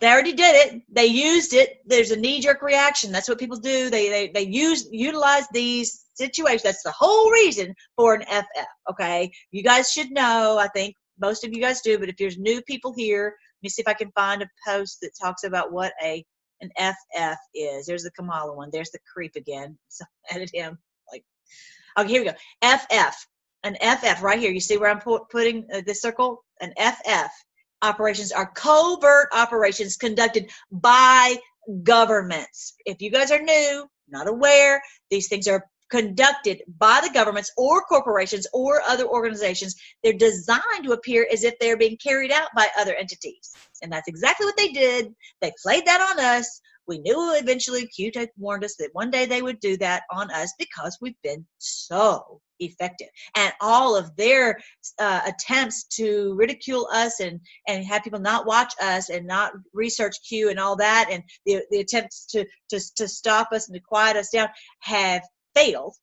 they 0.00 0.08
already 0.08 0.32
did 0.32 0.54
it. 0.54 0.82
They 0.90 1.06
used 1.06 1.52
it. 1.52 1.78
There's 1.86 2.10
a 2.10 2.16
knee-jerk 2.16 2.62
reaction. 2.62 3.12
That's 3.12 3.28
what 3.28 3.38
people 3.38 3.58
do. 3.58 3.90
They 3.90 4.08
they 4.08 4.28
they 4.28 4.42
use 4.42 4.88
utilize 4.90 5.46
these 5.52 6.06
situations. 6.14 6.62
That's 6.62 6.82
the 6.82 6.92
whole 6.92 7.30
reason 7.30 7.74
for 7.96 8.14
an 8.14 8.22
FF. 8.22 8.66
Okay, 8.90 9.30
you 9.50 9.62
guys 9.62 9.90
should 9.90 10.10
know. 10.10 10.58
I 10.58 10.68
think 10.68 10.94
most 11.20 11.44
of 11.44 11.52
you 11.52 11.60
guys 11.60 11.80
do. 11.80 11.98
But 11.98 12.08
if 12.08 12.16
there's 12.16 12.38
new 12.38 12.62
people 12.62 12.94
here, 12.96 13.34
let 13.58 13.62
me 13.62 13.68
see 13.68 13.82
if 13.82 13.88
I 13.88 13.94
can 13.94 14.10
find 14.12 14.42
a 14.42 14.48
post 14.66 14.98
that 15.02 15.10
talks 15.20 15.44
about 15.44 15.72
what 15.72 15.92
a 16.02 16.24
an 16.60 16.70
FF 16.78 17.38
is. 17.54 17.86
There's 17.86 18.04
the 18.04 18.10
Kamala 18.12 18.54
one. 18.54 18.70
There's 18.72 18.90
the 18.90 19.00
creep 19.12 19.36
again. 19.36 19.78
So 19.88 20.04
edit 20.30 20.50
him. 20.52 20.78
Like, 21.12 21.24
okay, 21.98 22.08
here 22.08 22.22
we 22.22 22.28
go. 22.28 22.36
FF. 22.62 23.26
An 23.62 23.76
FF 23.80 24.22
right 24.22 24.38
here. 24.38 24.52
You 24.52 24.60
see 24.60 24.76
where 24.76 24.90
I'm 24.90 25.00
putting 25.00 25.66
uh, 25.74 25.80
this 25.84 26.00
circle? 26.00 26.44
an 26.60 26.72
FF 26.78 27.30
operations 27.86 28.32
are 28.32 28.50
covert 28.52 29.28
operations 29.32 29.96
conducted 29.96 30.50
by 30.70 31.36
governments. 31.82 32.74
If 32.84 33.00
you 33.00 33.10
guys 33.10 33.30
are 33.30 33.42
new, 33.42 33.88
not 34.08 34.28
aware, 34.28 34.82
these 35.10 35.28
things 35.28 35.48
are 35.48 35.64
conducted 35.88 36.62
by 36.78 37.00
the 37.02 37.12
governments 37.12 37.52
or 37.56 37.82
corporations 37.82 38.46
or 38.52 38.82
other 38.82 39.06
organizations. 39.06 39.76
They're 40.02 40.12
designed 40.12 40.84
to 40.84 40.92
appear 40.92 41.28
as 41.32 41.44
if 41.44 41.54
they're 41.58 41.76
being 41.76 41.96
carried 41.96 42.32
out 42.32 42.48
by 42.56 42.68
other 42.78 42.94
entities. 42.94 43.52
And 43.82 43.92
that's 43.92 44.08
exactly 44.08 44.46
what 44.46 44.56
they 44.56 44.68
did. 44.68 45.14
They 45.40 45.52
played 45.62 45.86
that 45.86 46.00
on 46.00 46.24
us. 46.24 46.60
We 46.88 46.98
knew 46.98 47.34
eventually 47.36 47.86
Q-Tech 47.86 48.30
warned 48.36 48.64
us 48.64 48.76
that 48.76 48.90
one 48.92 49.10
day 49.10 49.26
they 49.26 49.42
would 49.42 49.60
do 49.60 49.76
that 49.78 50.02
on 50.10 50.30
us 50.30 50.52
because 50.58 50.98
we've 51.00 51.20
been 51.22 51.46
so 51.58 52.40
effective. 52.58 53.08
And 53.34 53.52
all 53.60 53.96
of 53.96 54.14
their 54.16 54.58
uh, 54.98 55.20
attempts 55.26 55.84
to 55.96 56.34
ridicule 56.34 56.88
us 56.92 57.20
and, 57.20 57.40
and 57.68 57.84
have 57.84 58.04
people 58.04 58.20
not 58.20 58.46
watch 58.46 58.72
us 58.80 59.10
and 59.10 59.26
not 59.26 59.52
research 59.72 60.16
Q 60.28 60.50
and 60.50 60.58
all 60.58 60.76
that, 60.76 61.08
and 61.10 61.22
the, 61.44 61.62
the 61.70 61.80
attempts 61.80 62.26
to, 62.26 62.44
to, 62.70 62.80
to 62.96 63.08
stop 63.08 63.52
us 63.52 63.68
and 63.68 63.74
to 63.74 63.80
quiet 63.80 64.16
us 64.16 64.30
down 64.30 64.48
have 64.80 65.22
failed. 65.54 65.94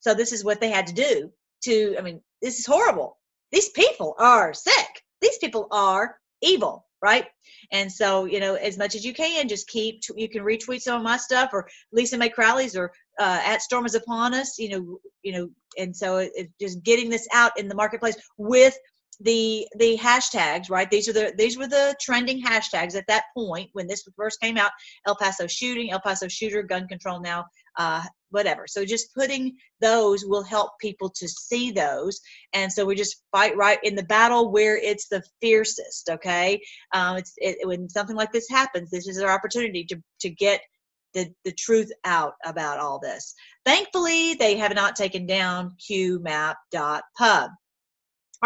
So 0.00 0.14
this 0.14 0.32
is 0.32 0.44
what 0.44 0.60
they 0.60 0.70
had 0.70 0.86
to 0.86 0.94
do 0.94 1.30
to, 1.64 1.96
I 1.98 2.02
mean, 2.02 2.20
this 2.42 2.58
is 2.58 2.66
horrible. 2.66 3.18
These 3.52 3.70
people 3.70 4.14
are 4.18 4.52
sick. 4.52 5.02
These 5.20 5.38
people 5.38 5.68
are 5.70 6.18
evil 6.42 6.86
right? 7.02 7.26
And 7.72 7.90
so, 7.90 8.24
you 8.24 8.40
know, 8.40 8.54
as 8.54 8.78
much 8.78 8.94
as 8.94 9.04
you 9.04 9.12
can, 9.12 9.48
just 9.48 9.68
keep, 9.68 10.00
you 10.16 10.28
can 10.28 10.42
retweet 10.42 10.80
some 10.80 10.96
of 10.96 11.02
my 11.02 11.16
stuff 11.16 11.50
or 11.52 11.68
Lisa 11.92 12.16
Mei 12.16 12.28
Crowley's 12.28 12.76
or 12.76 12.92
uh, 13.18 13.40
at 13.44 13.62
Storm 13.62 13.86
is 13.86 13.94
Upon 13.94 14.34
Us, 14.34 14.58
you 14.58 14.68
know, 14.70 14.98
you 15.22 15.32
know, 15.32 15.48
and 15.78 15.94
so 15.94 16.18
it, 16.18 16.32
it, 16.34 16.50
just 16.60 16.82
getting 16.82 17.08
this 17.08 17.26
out 17.32 17.58
in 17.58 17.68
the 17.68 17.74
marketplace 17.74 18.16
with 18.36 18.76
the 19.20 19.66
the 19.78 19.96
hashtags 19.96 20.68
right 20.68 20.90
these 20.90 21.08
are 21.08 21.12
the 21.12 21.32
these 21.38 21.56
were 21.56 21.66
the 21.66 21.94
trending 22.00 22.42
hashtags 22.42 22.94
at 22.94 23.06
that 23.08 23.24
point 23.34 23.68
when 23.72 23.86
this 23.86 24.06
first 24.16 24.40
came 24.40 24.58
out 24.58 24.70
el 25.06 25.16
paso 25.16 25.46
shooting 25.46 25.90
el 25.90 26.00
paso 26.00 26.28
shooter 26.28 26.62
gun 26.62 26.86
control 26.86 27.20
now 27.20 27.44
uh, 27.78 28.02
whatever. 28.30 28.66
So 28.66 28.84
just 28.84 29.14
putting 29.14 29.56
those 29.80 30.24
will 30.24 30.42
help 30.42 30.72
people 30.80 31.10
to 31.10 31.28
see 31.28 31.70
those. 31.70 32.20
And 32.52 32.72
so 32.72 32.84
we 32.84 32.94
just 32.94 33.22
fight 33.32 33.56
right 33.56 33.78
in 33.82 33.94
the 33.94 34.04
battle 34.04 34.50
where 34.50 34.76
it's 34.76 35.08
the 35.08 35.22
fiercest. 35.40 36.10
Okay, 36.10 36.60
um, 36.92 37.16
it's 37.16 37.32
it, 37.38 37.66
when 37.66 37.88
something 37.88 38.16
like 38.16 38.32
this 38.32 38.48
happens, 38.48 38.90
this 38.90 39.08
is 39.08 39.20
our 39.20 39.30
opportunity 39.30 39.84
to 39.84 39.96
to 40.20 40.30
get 40.30 40.60
the, 41.14 41.32
the 41.44 41.52
truth 41.52 41.90
out 42.04 42.34
about 42.44 42.78
all 42.78 42.98
this. 42.98 43.34
Thankfully, 43.64 44.34
they 44.34 44.56
have 44.56 44.74
not 44.74 44.96
taken 44.96 45.26
down 45.26 45.74
qmap.pub. 45.90 47.50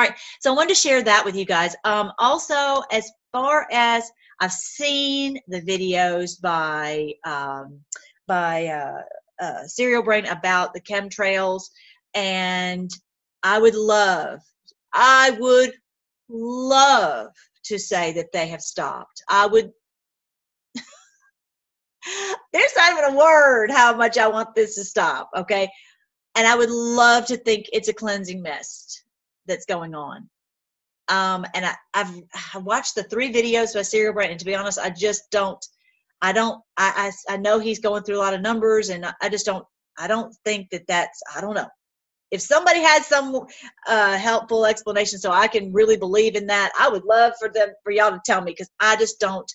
All 0.00 0.06
right, 0.06 0.16
so 0.40 0.50
I 0.50 0.56
wanted 0.56 0.70
to 0.70 0.80
share 0.80 1.02
that 1.02 1.26
with 1.26 1.36
you 1.36 1.44
guys. 1.44 1.76
Um, 1.84 2.10
also, 2.18 2.80
as 2.90 3.12
far 3.32 3.66
as 3.70 4.10
I've 4.40 4.50
seen 4.50 5.38
the 5.46 5.60
videos 5.60 6.40
by 6.40 7.12
um, 7.26 7.80
by 8.26 8.68
uh, 8.68 9.02
uh, 9.38 9.66
Serial 9.66 10.02
Brain 10.02 10.24
about 10.24 10.72
the 10.72 10.80
chemtrails. 10.80 11.64
And 12.14 12.90
I 13.42 13.58
would 13.58 13.74
love, 13.74 14.40
I 14.94 15.36
would 15.38 15.74
love 16.30 17.34
to 17.64 17.78
say 17.78 18.14
that 18.14 18.32
they 18.32 18.48
have 18.48 18.62
stopped. 18.62 19.22
I 19.28 19.44
would 19.44 19.70
there's 22.54 22.72
not 22.74 22.92
even 22.92 23.04
a 23.04 23.18
word 23.18 23.70
how 23.70 23.94
much 23.94 24.16
I 24.16 24.28
want 24.28 24.54
this 24.54 24.76
to 24.76 24.84
stop, 24.84 25.28
okay? 25.36 25.68
And 26.36 26.46
I 26.46 26.56
would 26.56 26.70
love 26.70 27.26
to 27.26 27.36
think 27.36 27.66
it's 27.74 27.88
a 27.88 27.92
cleansing 27.92 28.40
mist 28.40 29.04
that's 29.50 29.66
going 29.66 29.94
on. 29.94 30.28
Um, 31.08 31.44
and 31.54 31.66
I, 31.66 31.74
I've, 31.92 32.14
I've 32.54 32.64
watched 32.64 32.94
the 32.94 33.02
three 33.02 33.32
videos 33.32 33.74
by 33.74 33.82
Serial 33.82 34.14
Brain, 34.14 34.30
and 34.30 34.38
to 34.38 34.46
be 34.46 34.54
honest, 34.54 34.78
I 34.78 34.90
just 34.90 35.30
don't, 35.30 35.62
I 36.22 36.32
don't, 36.32 36.62
I, 36.76 37.10
I, 37.28 37.34
I 37.34 37.36
know 37.36 37.58
he's 37.58 37.80
going 37.80 38.04
through 38.04 38.18
a 38.18 38.24
lot 38.24 38.34
of 38.34 38.40
numbers, 38.40 38.90
and 38.90 39.04
I, 39.04 39.12
I 39.20 39.28
just 39.28 39.44
don't, 39.44 39.64
I 39.98 40.06
don't 40.06 40.34
think 40.44 40.70
that 40.70 40.86
that's, 40.86 41.20
I 41.36 41.40
don't 41.40 41.54
know. 41.54 41.68
If 42.30 42.40
somebody 42.40 42.80
had 42.80 43.02
some 43.02 43.44
uh, 43.88 44.16
helpful 44.16 44.64
explanation 44.64 45.18
so 45.18 45.32
I 45.32 45.48
can 45.48 45.72
really 45.72 45.96
believe 45.96 46.36
in 46.36 46.46
that, 46.46 46.70
I 46.78 46.88
would 46.88 47.04
love 47.04 47.32
for 47.40 47.48
them, 47.48 47.70
for 47.82 47.90
y'all 47.90 48.12
to 48.12 48.20
tell 48.24 48.40
me, 48.40 48.52
because 48.52 48.70
I 48.78 48.94
just 48.94 49.18
don't 49.18 49.52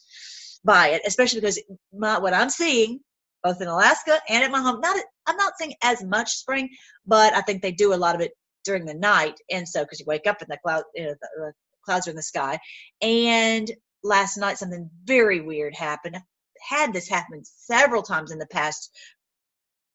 buy 0.65 0.89
it, 0.89 1.01
especially 1.07 1.39
because 1.39 1.61
my, 1.93 2.19
what 2.19 2.33
I'm 2.33 2.49
seeing 2.49 2.99
both 3.43 3.61
in 3.61 3.69
Alaska 3.69 4.19
and 4.27 4.43
at 4.43 4.51
my 4.51 4.59
home, 4.59 4.81
not, 4.81 4.97
I'm 5.27 5.37
not 5.37 5.53
seeing 5.57 5.73
as 5.83 6.03
much 6.03 6.31
spring, 6.31 6.67
but 7.05 7.33
I 7.33 7.41
think 7.41 7.61
they 7.61 7.71
do 7.71 7.93
a 7.93 7.95
lot 7.95 8.15
of 8.15 8.19
it 8.19 8.31
during 8.65 8.85
the 8.85 8.93
night, 8.93 9.39
and 9.49 9.67
so 9.67 9.83
because 9.83 9.99
you 9.99 10.05
wake 10.07 10.27
up 10.27 10.41
and 10.41 10.49
the 10.49 10.57
cloud, 10.57 10.83
you 10.95 11.03
know, 11.05 11.15
the, 11.21 11.29
the 11.37 11.53
clouds 11.85 12.07
are 12.07 12.11
in 12.11 12.15
the 12.15 12.23
sky. 12.23 12.59
And 13.01 13.71
last 14.03 14.37
night, 14.37 14.57
something 14.57 14.89
very 15.03 15.39
weird 15.41 15.75
happened. 15.75 16.15
I've 16.15 16.21
had 16.67 16.93
this 16.93 17.07
happen 17.07 17.43
several 17.43 18.01
times 18.01 18.31
in 18.31 18.39
the 18.39 18.47
past. 18.47 18.91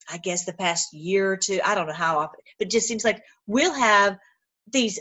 I 0.09 0.19
guess 0.19 0.45
the 0.45 0.53
past 0.53 0.93
year 0.93 1.33
or 1.33 1.37
two. 1.37 1.61
I 1.65 1.75
don't 1.75 1.87
know 1.87 1.93
how 1.93 2.19
often, 2.19 2.41
but 2.59 2.67
it 2.67 2.71
just 2.71 2.89
seems 2.89 3.05
like 3.05 3.23
we'll 3.47 3.75
have 3.75 4.17
these 4.73 4.99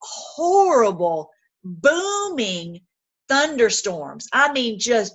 horrible, 0.00 1.30
booming 1.64 2.80
thunderstorms. 3.28 4.28
I 4.32 4.52
mean, 4.52 4.78
just 4.78 5.14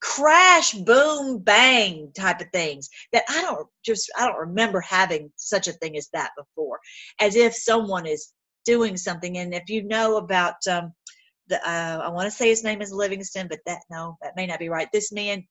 crash 0.00 0.72
boom 0.72 1.38
bang 1.38 2.10
type 2.16 2.40
of 2.40 2.48
things 2.52 2.90
that 3.12 3.24
i 3.28 3.40
don't 3.42 3.68
just 3.84 4.10
i 4.18 4.26
don't 4.26 4.38
remember 4.38 4.80
having 4.80 5.32
such 5.36 5.68
a 5.68 5.72
thing 5.72 5.96
as 5.96 6.08
that 6.12 6.30
before 6.36 6.78
as 7.20 7.36
if 7.36 7.54
someone 7.54 8.06
is 8.06 8.32
doing 8.66 8.98
something. 8.98 9.38
And 9.38 9.54
if 9.54 9.70
you 9.70 9.84
know 9.84 10.16
about 10.18 10.56
um 10.68 10.92
the 11.48 11.56
uh, 11.66 12.00
i 12.04 12.08
want 12.10 12.26
to 12.26 12.30
say 12.30 12.48
his 12.48 12.64
name 12.64 12.82
is 12.82 12.92
livingston 12.92 13.46
but 13.48 13.60
that 13.66 13.80
no 13.88 14.18
that 14.20 14.36
may 14.36 14.46
not 14.46 14.58
be 14.58 14.68
right. 14.68 14.88
This 14.92 15.12
man 15.12 15.46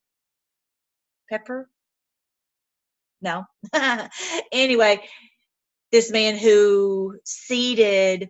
pepper? 1.32 1.68
No. 3.22 3.46
Anyway 4.52 5.02
this 5.92 6.12
man 6.12 6.38
who 6.38 7.18
seeded 7.24 8.30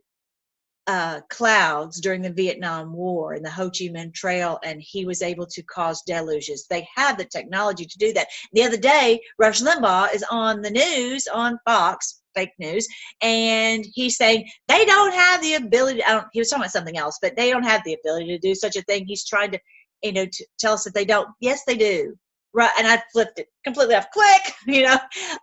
uh, 0.87 1.21
clouds 1.29 1.99
during 1.99 2.21
the 2.21 2.31
Vietnam 2.31 2.93
War 2.93 3.33
and 3.33 3.43
the 3.43 3.49
Ho 3.49 3.65
Chi 3.65 3.85
Minh 3.85 4.13
Trail, 4.13 4.59
and 4.63 4.81
he 4.81 5.05
was 5.05 5.21
able 5.21 5.47
to 5.47 5.63
cause 5.63 6.03
deluges. 6.03 6.67
They 6.67 6.87
have 6.95 7.17
the 7.17 7.25
technology 7.25 7.85
to 7.85 7.97
do 7.97 8.13
that. 8.13 8.27
The 8.53 8.63
other 8.63 8.77
day, 8.77 9.19
Rush 9.39 9.61
Limbaugh 9.61 10.13
is 10.13 10.23
on 10.29 10.61
the 10.61 10.69
news 10.69 11.27
on 11.27 11.59
Fox, 11.65 12.21
fake 12.35 12.53
news, 12.59 12.87
and 13.21 13.85
he's 13.93 14.17
saying 14.17 14.47
they 14.67 14.85
don't 14.85 15.13
have 15.13 15.41
the 15.41 15.55
ability. 15.55 16.03
I 16.03 16.13
don't. 16.13 16.27
He 16.33 16.39
was 16.39 16.49
talking 16.49 16.63
about 16.63 16.71
something 16.71 16.97
else, 16.97 17.17
but 17.21 17.35
they 17.35 17.49
don't 17.49 17.63
have 17.63 17.81
the 17.83 17.95
ability 17.95 18.27
to 18.27 18.39
do 18.39 18.53
such 18.53 18.75
a 18.75 18.83
thing. 18.83 19.05
He's 19.07 19.25
trying 19.25 19.51
to, 19.51 19.59
you 20.03 20.13
know, 20.13 20.25
to 20.25 20.45
tell 20.59 20.73
us 20.73 20.83
that 20.83 20.93
they 20.93 21.05
don't. 21.05 21.29
Yes, 21.39 21.63
they 21.65 21.77
do. 21.77 22.15
Right, 22.53 22.71
and 22.77 22.87
I 22.87 23.01
flipped 23.11 23.39
it 23.39 23.47
completely 23.63 23.95
off. 23.95 24.11
Click, 24.11 24.53
you 24.67 24.83
know, 24.83 24.97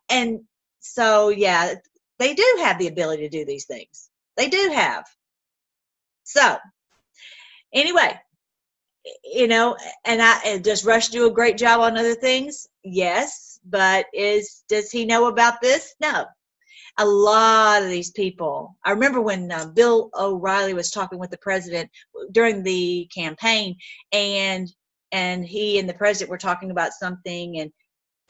and 0.08 0.40
so 0.80 1.30
yeah, 1.30 1.74
they 2.20 2.34
do 2.34 2.56
have 2.60 2.78
the 2.78 2.86
ability 2.88 3.28
to 3.28 3.28
do 3.28 3.44
these 3.44 3.66
things. 3.66 4.08
They 4.36 4.48
do 4.48 4.70
have. 4.72 5.04
So, 6.32 6.56
anyway, 7.74 8.18
you 9.22 9.48
know, 9.48 9.76
and 10.06 10.22
I 10.22 10.58
does 10.58 10.84
Rush 10.84 11.08
do 11.08 11.26
a 11.26 11.32
great 11.32 11.58
job 11.58 11.80
on 11.80 11.98
other 11.98 12.14
things? 12.14 12.68
Yes, 12.82 13.60
but 13.66 14.06
is 14.14 14.64
does 14.66 14.90
he 14.90 15.04
know 15.04 15.26
about 15.26 15.60
this? 15.60 15.94
No. 16.00 16.24
A 16.98 17.06
lot 17.06 17.82
of 17.82 17.88
these 17.88 18.10
people. 18.10 18.76
I 18.84 18.92
remember 18.92 19.20
when 19.20 19.50
uh, 19.50 19.66
Bill 19.66 20.10
O'Reilly 20.18 20.74
was 20.74 20.90
talking 20.90 21.18
with 21.18 21.30
the 21.30 21.38
president 21.38 21.90
during 22.32 22.62
the 22.62 23.08
campaign, 23.14 23.76
and 24.12 24.72
and 25.10 25.44
he 25.44 25.78
and 25.78 25.88
the 25.88 25.94
president 25.94 26.30
were 26.30 26.38
talking 26.38 26.70
about 26.70 26.92
something, 26.92 27.58
and 27.58 27.70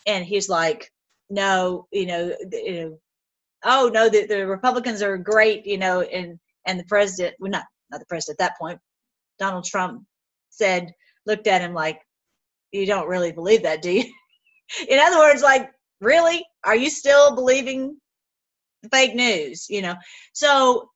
and 0.08 0.24
he's 0.24 0.48
like, 0.48 0.90
no, 1.30 1.86
you 1.92 2.06
know, 2.06 2.34
you 2.50 2.82
know 2.82 2.98
oh 3.64 3.90
no, 3.92 4.08
the, 4.08 4.26
the 4.26 4.46
Republicans 4.46 5.02
are 5.02 5.16
great, 5.16 5.66
you 5.66 5.78
know, 5.78 6.00
and 6.00 6.38
and 6.66 6.80
the 6.80 6.84
president, 6.84 7.36
well, 7.38 7.50
not 7.50 7.64
not 7.92 8.00
the 8.00 8.06
president 8.06 8.40
at 8.40 8.48
that 8.48 8.58
point, 8.58 8.80
Donald 9.38 9.64
Trump 9.64 10.04
said, 10.50 10.92
looked 11.26 11.46
at 11.46 11.60
him 11.60 11.74
like, 11.74 12.00
you 12.72 12.86
don't 12.86 13.08
really 13.08 13.32
believe 13.32 13.62
that, 13.62 13.82
do 13.82 13.92
you? 13.92 14.04
In 14.88 14.98
other 14.98 15.18
words, 15.18 15.42
like, 15.42 15.70
really? 16.00 16.44
Are 16.64 16.76
you 16.76 16.90
still 16.90 17.34
believing 17.34 17.96
fake 18.90 19.14
news? 19.14 19.66
You 19.68 19.82
know, 19.82 19.94
so 20.32 20.88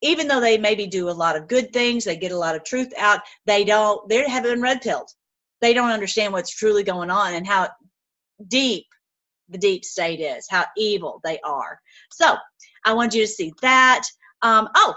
even 0.00 0.28
though 0.28 0.40
they 0.40 0.58
maybe 0.58 0.86
do 0.86 1.10
a 1.10 1.10
lot 1.10 1.36
of 1.36 1.48
good 1.48 1.72
things, 1.72 2.04
they 2.04 2.16
get 2.16 2.32
a 2.32 2.38
lot 2.38 2.54
of 2.54 2.64
truth 2.64 2.92
out, 2.96 3.20
they 3.46 3.64
don't, 3.64 4.08
they 4.08 4.28
haven't 4.28 4.52
been 4.52 4.62
red 4.62 4.80
pilled. 4.80 5.10
They 5.60 5.74
don't 5.74 5.90
understand 5.90 6.32
what's 6.32 6.54
truly 6.54 6.84
going 6.84 7.10
on 7.10 7.34
and 7.34 7.46
how 7.46 7.68
deep 8.46 8.86
the 9.48 9.58
deep 9.58 9.84
state 9.84 10.20
is, 10.20 10.46
how 10.48 10.66
evil 10.76 11.20
they 11.24 11.40
are. 11.40 11.80
So 12.12 12.36
I 12.84 12.92
want 12.92 13.14
you 13.14 13.22
to 13.22 13.26
see 13.26 13.52
that. 13.62 14.02
Um, 14.42 14.68
oh, 14.76 14.94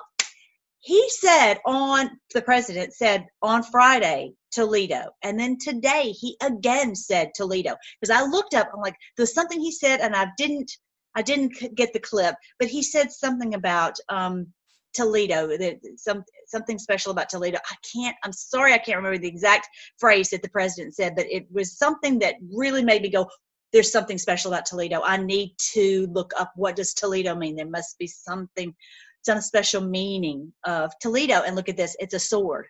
he 0.81 1.09
said 1.09 1.59
on 1.65 2.09
the 2.33 2.41
president 2.41 2.93
said 2.93 3.25
on 3.41 3.63
Friday 3.63 4.33
Toledo, 4.51 5.11
and 5.23 5.39
then 5.39 5.57
today 5.59 6.09
he 6.09 6.35
again 6.41 6.95
said 6.95 7.31
Toledo 7.35 7.75
because 7.99 8.15
I 8.15 8.25
looked 8.25 8.55
up. 8.55 8.69
I'm 8.73 8.81
like, 8.81 8.95
there's 9.15 9.33
something 9.33 9.59
he 9.59 9.71
said, 9.71 10.01
and 10.01 10.15
I 10.15 10.27
didn't, 10.37 10.71
I 11.15 11.21
didn't 11.21 11.75
get 11.75 11.93
the 11.93 11.99
clip, 11.99 12.35
but 12.59 12.67
he 12.67 12.81
said 12.81 13.11
something 13.11 13.53
about 13.53 13.95
um, 14.09 14.47
Toledo, 14.95 15.55
that 15.55 15.79
some 15.97 16.23
something 16.47 16.79
special 16.79 17.11
about 17.11 17.29
Toledo. 17.29 17.59
I 17.69 17.75
can't. 17.93 18.17
I'm 18.23 18.33
sorry, 18.33 18.73
I 18.73 18.79
can't 18.79 18.97
remember 18.97 19.19
the 19.19 19.27
exact 19.27 19.69
phrase 19.99 20.31
that 20.31 20.41
the 20.41 20.49
president 20.49 20.95
said, 20.95 21.15
but 21.15 21.27
it 21.29 21.45
was 21.51 21.77
something 21.77 22.17
that 22.19 22.35
really 22.51 22.83
made 22.83 23.03
me 23.03 23.09
go. 23.09 23.29
There's 23.71 23.91
something 23.91 24.17
special 24.17 24.51
about 24.51 24.65
Toledo. 24.65 25.01
I 25.03 25.17
need 25.17 25.53
to 25.73 26.07
look 26.11 26.33
up 26.37 26.51
what 26.55 26.75
does 26.75 26.95
Toledo 26.95 27.35
mean. 27.35 27.55
There 27.55 27.69
must 27.69 27.97
be 27.99 28.07
something 28.07 28.75
some 29.23 29.41
special 29.41 29.81
meaning 29.81 30.51
of 30.65 30.91
Toledo. 30.99 31.41
And 31.41 31.55
look 31.55 31.69
at 31.69 31.77
this, 31.77 31.95
it's 31.99 32.13
a 32.13 32.19
sword. 32.19 32.67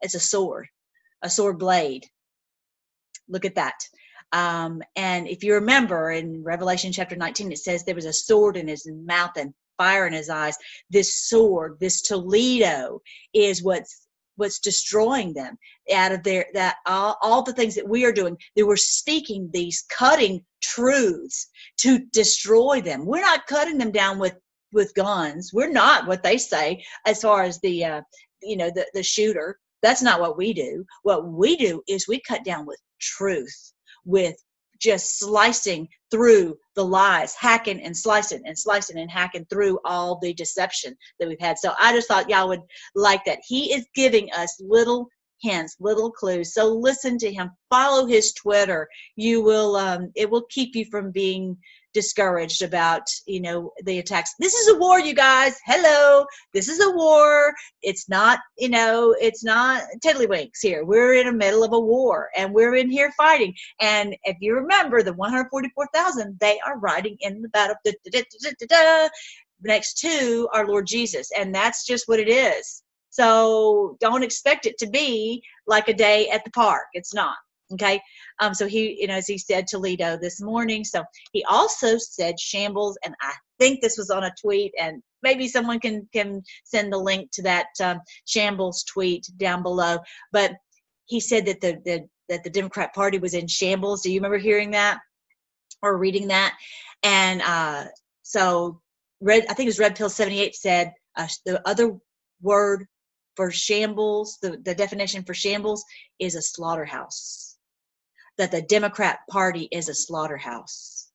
It's 0.00 0.14
a 0.14 0.20
sword, 0.20 0.66
a 1.22 1.30
sword 1.30 1.58
blade. 1.58 2.06
Look 3.28 3.44
at 3.44 3.54
that. 3.56 3.78
Um, 4.32 4.82
and 4.96 5.26
if 5.26 5.42
you 5.42 5.54
remember 5.54 6.12
in 6.12 6.42
Revelation 6.42 6.92
chapter 6.92 7.16
19, 7.16 7.52
it 7.52 7.58
says 7.58 7.84
there 7.84 7.94
was 7.94 8.06
a 8.06 8.12
sword 8.12 8.56
in 8.56 8.68
his 8.68 8.88
mouth 8.88 9.32
and 9.36 9.52
fire 9.76 10.06
in 10.06 10.12
his 10.12 10.30
eyes. 10.30 10.56
This 10.88 11.28
sword, 11.28 11.78
this 11.80 12.02
Toledo, 12.02 13.00
is 13.34 13.62
what's 13.62 14.06
what's 14.36 14.58
destroying 14.58 15.34
them 15.34 15.58
out 15.94 16.12
of 16.12 16.22
their 16.22 16.46
that 16.54 16.76
all, 16.86 17.16
all 17.20 17.42
the 17.42 17.52
things 17.52 17.74
that 17.74 17.86
we 17.86 18.06
are 18.06 18.12
doing 18.12 18.34
they 18.56 18.62
were 18.62 18.76
speaking 18.76 19.50
these 19.52 19.84
cutting 19.90 20.42
truths 20.62 21.48
to 21.76 21.98
destroy 22.12 22.80
them 22.80 23.04
we're 23.04 23.20
not 23.20 23.46
cutting 23.46 23.76
them 23.76 23.92
down 23.92 24.18
with 24.18 24.34
with 24.72 24.94
guns. 24.94 25.52
We're 25.52 25.70
not 25.70 26.06
what 26.06 26.22
they 26.22 26.38
say 26.38 26.84
as 27.06 27.22
far 27.22 27.42
as 27.42 27.60
the 27.60 27.84
uh, 27.84 28.00
you 28.42 28.56
know 28.56 28.70
the 28.74 28.86
the 28.94 29.02
shooter. 29.02 29.58
That's 29.82 30.02
not 30.02 30.20
what 30.20 30.36
we 30.36 30.52
do. 30.52 30.84
What 31.02 31.26
we 31.26 31.56
do 31.56 31.82
is 31.88 32.06
we 32.06 32.20
cut 32.20 32.44
down 32.44 32.66
with 32.66 32.78
truth, 33.00 33.72
with 34.04 34.36
just 34.80 35.18
slicing 35.18 35.88
through 36.10 36.56
the 36.74 36.84
lies, 36.84 37.34
hacking 37.34 37.80
and 37.82 37.96
slicing 37.96 38.42
and 38.46 38.58
slicing 38.58 38.98
and 38.98 39.10
hacking 39.10 39.46
through 39.46 39.78
all 39.84 40.18
the 40.20 40.34
deception 40.34 40.96
that 41.18 41.28
we've 41.28 41.40
had. 41.40 41.58
So 41.58 41.72
I 41.78 41.92
just 41.92 42.08
thought 42.08 42.30
y'all 42.30 42.48
would 42.48 42.62
like 42.94 43.24
that. 43.26 43.40
He 43.46 43.72
is 43.72 43.86
giving 43.94 44.32
us 44.32 44.60
little 44.60 45.08
hints, 45.40 45.76
little 45.80 46.10
clues. 46.10 46.54
So 46.54 46.66
listen 46.66 47.18
to 47.18 47.32
him, 47.32 47.50
follow 47.70 48.06
his 48.06 48.32
Twitter. 48.32 48.88
You 49.16 49.42
will, 49.42 49.76
um, 49.76 50.10
it 50.14 50.30
will 50.30 50.44
keep 50.50 50.74
you 50.74 50.84
from 50.86 51.10
being 51.10 51.56
discouraged 51.92 52.62
about 52.62 53.02
you 53.26 53.40
know 53.40 53.72
the 53.84 53.98
attacks. 53.98 54.34
This 54.38 54.54
is 54.54 54.68
a 54.68 54.78
war 54.78 55.00
you 55.00 55.14
guys. 55.14 55.58
Hello. 55.66 56.24
This 56.52 56.68
is 56.68 56.80
a 56.80 56.90
war. 56.90 57.52
It's 57.82 58.08
not 58.08 58.40
you 58.58 58.68
know 58.68 59.14
it's 59.20 59.44
not 59.44 59.82
tiddlywinks 60.04 60.60
here. 60.62 60.84
We're 60.84 61.14
in 61.14 61.26
the 61.26 61.32
middle 61.32 61.64
of 61.64 61.72
a 61.72 61.80
war 61.80 62.28
and 62.36 62.52
we're 62.52 62.76
in 62.76 62.90
here 62.90 63.12
fighting. 63.16 63.54
And 63.80 64.16
if 64.24 64.36
you 64.40 64.54
remember 64.54 65.02
the 65.02 65.12
144000 65.14 66.38
they 66.40 66.58
are 66.66 66.78
riding 66.78 67.16
in 67.20 67.42
the 67.42 67.48
battle. 67.48 67.76
Da, 67.84 67.92
da, 68.10 68.22
da, 68.68 69.08
next 69.62 69.98
to 69.98 70.48
our 70.54 70.66
lord 70.66 70.86
jesus. 70.86 71.30
And 71.36 71.54
that's 71.54 71.86
just 71.86 72.08
what 72.08 72.20
it 72.20 72.28
is. 72.28 72.82
So 73.10 73.96
don't 74.00 74.22
expect 74.22 74.66
it 74.66 74.78
to 74.78 74.88
be 74.88 75.42
like 75.66 75.88
a 75.88 75.94
day 75.94 76.28
at 76.28 76.44
the 76.44 76.50
park. 76.50 76.86
It's 76.94 77.12
not. 77.12 77.36
Okay 77.72 78.00
Um, 78.40 78.54
so 78.54 78.66
he, 78.66 78.98
you 79.00 79.06
know, 79.06 79.14
as 79.14 79.26
he 79.26 79.38
said 79.38 79.66
Toledo 79.66 80.16
this 80.16 80.40
morning. 80.40 80.84
So 80.84 81.04
he 81.32 81.44
also 81.44 81.98
said 81.98 82.40
shambles, 82.40 82.98
and 83.04 83.14
I 83.20 83.32
think 83.58 83.80
this 83.80 83.98
was 83.98 84.10
on 84.10 84.24
a 84.24 84.34
tweet, 84.40 84.72
and 84.78 85.02
maybe 85.22 85.48
someone 85.48 85.80
can 85.80 86.08
can 86.12 86.42
send 86.64 86.92
the 86.92 86.98
link 86.98 87.30
to 87.32 87.42
that 87.42 87.66
um, 87.82 88.00
shambles 88.26 88.84
tweet 88.84 89.28
down 89.36 89.62
below. 89.62 89.98
But 90.32 90.52
he 91.06 91.20
said 91.20 91.46
that 91.46 91.60
the, 91.60 91.80
the 91.84 92.08
that 92.28 92.44
the 92.44 92.50
Democrat 92.50 92.94
Party 92.94 93.18
was 93.18 93.34
in 93.34 93.46
shambles. 93.46 94.02
Do 94.02 94.10
you 94.10 94.20
remember 94.20 94.38
hearing 94.38 94.70
that 94.72 94.98
or 95.82 95.98
reading 95.98 96.28
that? 96.28 96.56
And 97.02 97.42
uh, 97.42 97.84
so 98.22 98.80
red, 99.20 99.44
I 99.48 99.54
think 99.54 99.66
it 99.66 99.70
was 99.70 99.78
Red 99.78 99.96
Pill 99.96 100.10
seventy 100.10 100.40
eight 100.40 100.54
said 100.54 100.92
uh, 101.16 101.28
the 101.44 101.60
other 101.68 101.96
word 102.40 102.86
for 103.36 103.50
shambles, 103.50 104.38
the, 104.42 104.58
the 104.62 104.74
definition 104.74 105.24
for 105.24 105.34
shambles 105.34 105.84
is 106.18 106.34
a 106.34 106.42
slaughterhouse. 106.42 107.49
That 108.38 108.50
the 108.50 108.62
Democrat 108.62 109.20
Party 109.28 109.68
is 109.70 109.88
a 109.88 109.94
slaughterhouse. 109.94 111.08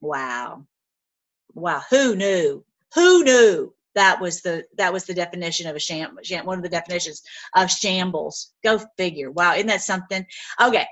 Wow. 0.00 0.66
Wow. 1.54 1.82
Who 1.90 2.14
knew? 2.14 2.64
Who 2.94 3.24
knew? 3.24 3.74
That 3.94 4.20
was 4.20 4.42
the 4.42 4.64
that 4.76 4.92
was 4.92 5.04
the 5.04 5.14
definition 5.14 5.66
of 5.66 5.74
a 5.74 5.80
sham, 5.80 6.16
sham 6.22 6.46
one 6.46 6.58
of 6.58 6.62
the 6.62 6.68
definitions 6.68 7.22
of 7.56 7.70
shambles. 7.70 8.52
Go 8.62 8.80
figure. 8.96 9.30
Wow, 9.30 9.54
isn't 9.54 9.66
that 9.66 9.82
something? 9.82 10.24
Okay, 10.62 10.86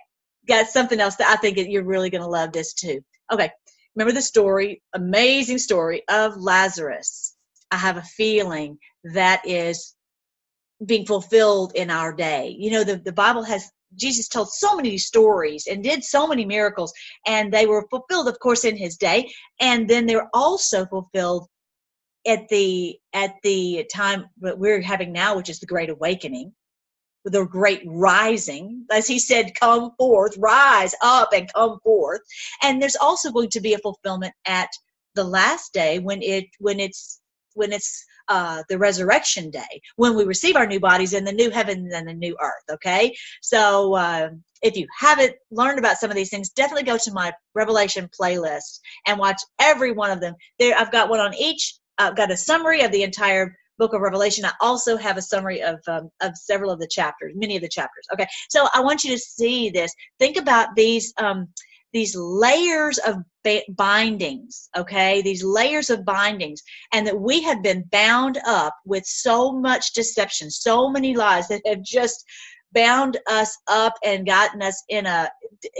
got 0.49 0.67
something 0.67 1.01
else 1.01 1.17
that 1.17 1.29
I 1.31 1.37
think 1.37 1.59
you're 1.59 1.85
really 1.85 2.11
going 2.11 2.23
to 2.23 2.29
love 2.29 2.53
this 2.53 2.75
too. 2.75 3.01
Okay, 3.33 3.51
remember 3.95 4.13
the 4.13 4.23
story, 4.23 4.83
amazing 4.95 5.59
story 5.59 6.03
of 6.09 6.37
Lazarus. 6.37 7.37
I 7.71 7.77
have 7.77 7.99
a 7.99 8.03
feeling 8.03 8.79
that 9.05 9.43
is 9.47 9.95
being 10.85 11.07
fulfilled 11.07 11.73
in 11.75 11.91
our 11.91 12.13
day. 12.13 12.57
You 12.59 12.71
know, 12.73 12.85
the, 12.85 12.97
the 12.97 13.13
Bible 13.13 13.43
has 13.45 13.71
Jesus 13.95 14.29
told 14.29 14.51
so 14.53 14.77
many 14.77 14.99
stories 14.99 15.67
and 15.67 15.83
did 15.83 16.05
so 16.05 16.27
many 16.27 16.45
miracles, 16.45 16.93
and 17.27 17.53
they 17.53 17.67
were 17.67 17.87
fulfilled, 17.91 18.29
of 18.29 18.39
course, 18.39 18.65
in 18.65 18.77
his 18.77 18.97
day. 18.97 19.31
And 19.61 19.89
then 19.89 20.07
they're 20.07 20.31
also 20.35 20.87
fulfilled 20.87 21.49
at 22.27 22.49
the 22.49 22.99
at 23.13 23.35
the 23.43 23.87
time 23.93 24.27
that 24.41 24.59
we're 24.59 24.81
having 24.83 25.13
now, 25.13 25.37
which 25.37 25.49
is 25.49 25.61
the 25.61 25.67
Great 25.67 25.91
Awakening, 25.91 26.53
the 27.25 27.45
Great 27.45 27.83
Rising. 27.87 28.85
As 28.91 29.07
he 29.07 29.19
said, 29.19 29.55
"Come 29.59 29.93
forth, 29.99 30.37
rise 30.39 30.95
up, 31.03 31.33
and 31.33 31.53
come 31.53 31.79
forth." 31.83 32.21
And 32.63 32.81
there's 32.81 32.97
also 32.97 33.31
going 33.31 33.51
to 33.51 33.61
be 33.61 33.75
a 33.75 33.79
fulfillment 33.79 34.35
at 34.47 34.69
the 35.15 35.25
last 35.25 35.73
day 35.73 35.99
when 35.99 36.23
it 36.23 36.47
when 36.59 36.81
it's 36.81 37.21
when 37.59 37.73
it's 37.73 38.05
uh, 38.29 38.63
the 38.69 38.79
resurrection 38.79 39.51
day 39.51 39.81
when 39.97 40.15
we 40.15 40.25
receive 40.25 40.57
our 40.57 40.67
new 40.67 40.81
bodies 40.81 41.15
in 41.15 41.25
the 41.25 41.33
new 41.33 41.51
heaven 41.51 41.91
and 41.93 42.09
the 42.09 42.15
new 42.15 42.37
earth. 42.41 42.65
Okay, 42.71 43.15
so 43.41 43.95
uh, 43.95 44.29
if 44.63 44.77
you 44.77 44.87
haven't 44.99 45.35
learned 45.51 45.79
about 45.79 45.99
some 45.99 46.11
of 46.11 46.17
these 46.17 46.31
things, 46.31 46.51
definitely 46.51 46.85
go 46.85 46.99
to 46.99 47.13
my 47.13 47.33
Revelation 47.55 48.09
playlist 48.19 48.81
and 49.07 49.19
watch 49.19 49.41
every 49.59 49.93
one 49.93 50.11
of 50.11 50.21
them. 50.21 50.35
There, 50.59 50.77
I've 50.79 50.93
got 50.93 51.09
one 51.09 51.21
on 51.21 51.35
each. 51.35 51.75
I've 51.99 52.17
got 52.17 52.31
a 52.31 52.37
summary 52.37 52.83
of 52.83 52.93
the 52.93 53.03
entire 53.03 53.57
book 53.79 53.95
of 53.95 54.01
revelation 54.01 54.45
i 54.45 54.53
also 54.61 54.97
have 54.97 55.17
a 55.17 55.23
summary 55.23 55.63
of 55.63 55.79
um, 55.87 56.11
of 56.21 56.37
several 56.37 56.71
of 56.71 56.81
the 56.81 56.89
chapters 56.89 57.33
many 57.37 57.55
of 57.55 57.63
the 57.63 57.69
chapters 57.69 58.05
okay 58.13 58.27
so 58.49 58.67
i 58.75 58.81
want 58.81 59.05
you 59.05 59.11
to 59.13 59.19
see 59.19 59.71
this 59.71 59.95
think 60.19 60.37
about 60.37 60.75
these 60.75 61.15
um, 61.19 61.47
these 61.93 62.15
layers 62.17 62.99
of 62.99 63.17
bindings, 63.77 64.69
okay? 64.77 65.23
These 65.23 65.43
layers 65.43 65.91
of 65.91 66.05
bindings, 66.05 66.63
and 66.93 67.07
that 67.07 67.19
we 67.19 67.43
have 67.43 67.63
been 67.63 67.85
bound 67.91 68.39
up 68.47 68.75
with 68.85 69.05
so 69.07 69.53
much 69.53 69.95
deception, 69.95 70.51
so 70.51 70.91
many 70.91 71.17
lies 71.17 71.49
that 71.49 71.63
have 71.67 71.83
just 71.83 72.25
bound 72.73 73.19
us 73.29 73.57
up 73.69 73.95
and 74.05 74.27
gotten 74.27 74.63
us 74.63 74.83
in 74.89 75.07
a 75.07 75.31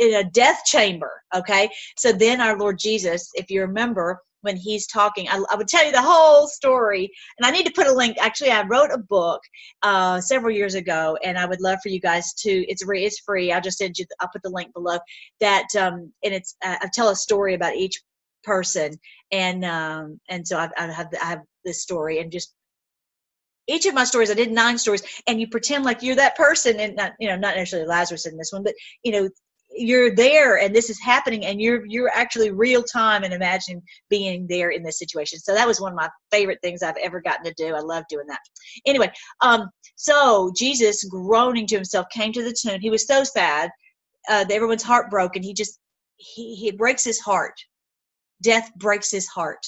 in 0.01 0.15
a 0.15 0.25
death 0.31 0.63
chamber 0.65 1.23
okay 1.35 1.69
so 1.99 2.13
then 2.13 2.41
our 2.41 2.59
lord 2.59 2.79
jesus 2.79 3.31
if 3.35 3.51
you 3.51 3.61
remember 3.61 4.23
when 4.43 4.57
he's 4.57 4.87
talking. 4.87 5.29
I, 5.29 5.43
I, 5.51 5.57
would 5.57 5.69
tell 5.69 5.85
you 5.85 5.93
the 5.93 6.03
whole 6.03 6.47
story, 6.47 7.11
and 7.39 7.47
I 7.47 7.51
need 7.51 7.67
to 7.67 7.73
put 7.73 7.87
a 7.87 7.93
link. 7.93 8.17
Actually, 8.21 8.51
I 8.51 8.63
wrote 8.63 8.91
a 8.93 8.99
book 8.99 9.41
uh, 9.83 10.21
several 10.21 10.55
years 10.55 10.75
ago, 10.75 11.19
and 11.23 11.39
I 11.39 11.47
would 11.47 11.61
love 11.61 11.79
for 11.83 11.89
you 11.89 12.01
guys 12.01 12.33
to. 12.35 12.51
It's 12.69 12.85
free. 12.85 13.05
It's 13.05 13.21
free. 13.21 13.53
I'll 13.53 13.61
just 13.61 13.79
send 13.79 13.99
you. 13.99 14.07
I'll 14.21 14.31
put 14.33 14.43
the 14.43 14.51
link 14.51 14.73
below. 14.73 14.99
That 15.41 15.67
um, 15.79 16.13
and 16.25 16.35
it's. 16.35 16.57
Uh, 16.65 16.77
I 16.81 16.89
tell 16.93 17.09
a 17.09 17.17
story 17.17 17.55
about 17.55 17.77
each 17.77 18.01
person, 18.45 18.99
and 19.33 19.65
um, 19.65 20.21
and 20.29 20.47
so 20.47 20.59
I, 20.59 20.71
I 20.77 20.91
have 20.93 21.09
I 21.21 21.27
have 21.27 21.43
this 21.65 21.83
story, 21.83 22.21
and 22.21 22.33
just 22.33 22.55
each 23.69 23.85
of 23.85 23.93
my 23.93 24.05
stories 24.05 24.31
i 24.31 24.35
did 24.35 24.51
nine 24.51 24.79
stories 24.79 25.03
and 25.27 25.39
you 25.39 25.47
pretend 25.47 25.85
like 25.85 26.03
you're 26.03 26.17
that 26.17 26.35
person 26.37 26.81
and 26.81 26.97
not 26.97 27.13
you 27.21 27.29
know 27.29 27.37
not 27.37 27.55
necessarily 27.55 27.87
lazarus 27.87 28.27
in 28.27 28.37
this 28.39 28.51
one 28.51 28.63
but 28.63 28.73
you 29.03 29.13
know 29.13 29.29
you're 29.79 30.15
there 30.15 30.59
and 30.59 30.75
this 30.75 30.91
is 30.91 31.01
happening 31.01 31.47
and 31.47 31.61
you're 31.61 31.85
you're 31.87 32.11
actually 32.15 32.51
real 32.51 32.83
time 32.83 33.25
and 33.25 33.33
imagine 33.33 33.83
being 34.09 34.47
there 34.49 34.71
in 34.71 34.83
this 34.83 34.99
situation. 34.99 35.39
So 35.39 35.55
that 35.55 35.67
was 35.67 35.81
one 35.81 35.93
of 35.93 35.97
my 35.97 36.09
favorite 36.31 36.59
things 36.63 36.83
i've 36.83 36.97
ever 37.03 37.21
gotten 37.21 37.45
to 37.45 37.55
do. 37.57 37.75
I 37.75 37.81
love 37.81 38.05
doing 38.09 38.27
that. 38.29 38.41
Anyway 38.87 39.11
um 39.41 39.69
so 39.97 40.53
jesus 40.57 41.05
groaning 41.05 41.67
to 41.67 41.77
himself 41.77 42.07
came 42.11 42.33
to 42.33 42.43
the 42.43 42.57
tomb. 42.61 42.81
He 42.81 42.91
was 42.91 43.07
so 43.07 43.25
sad. 43.25 43.71
Uh, 44.29 44.45
everyone's 44.51 44.83
heartbroken 44.83 45.43
he 45.43 45.55
just 45.55 45.79
he, 46.17 46.55
he 46.57 46.73
breaks 46.73 47.05
his 47.05 47.21
heart. 47.21 47.55
Death 48.43 48.71
breaks 48.77 49.11
his 49.11 49.27
heart. 49.29 49.65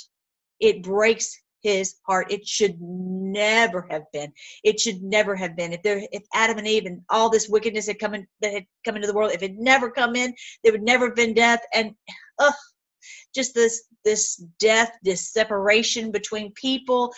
It 0.61 0.83
breaks 0.83 1.31
his 1.63 1.97
heart. 2.07 2.31
It 2.31 2.47
should 2.47 2.81
never 2.81 3.87
have 3.91 4.05
been. 4.13 4.33
It 4.65 4.81
should 4.81 5.03
never 5.03 5.35
have 5.37 5.57
been. 5.57 5.73
If 5.73 5.83
there, 5.83 6.03
if 6.13 6.23
Adam 6.35 6.59
and 6.59 6.67
Eve 6.67 6.87
and 6.87 7.01
all 7.11 7.31
this 7.31 7.49
wickedness 7.49 7.87
had 7.87 7.99
come 7.99 8.15
in, 8.15 8.27
that 8.41 8.53
had 8.53 8.67
come 8.85 8.97
into 8.97 9.07
the 9.07 9.15
world, 9.15 9.33
if 9.33 9.43
it 9.43 9.57
never 9.57 9.91
come 9.91 10.17
in, 10.17 10.35
there 10.63 10.73
would 10.73 10.83
never 10.83 11.07
have 11.07 11.17
been 11.17 11.35
death. 11.35 11.61
And 11.75 11.95
ugh, 12.39 12.55
just 13.35 13.55
this 13.55 13.85
this 14.05 14.37
death, 14.59 14.93
this 15.03 15.33
separation 15.33 16.11
between 16.11 16.53
people. 16.53 17.13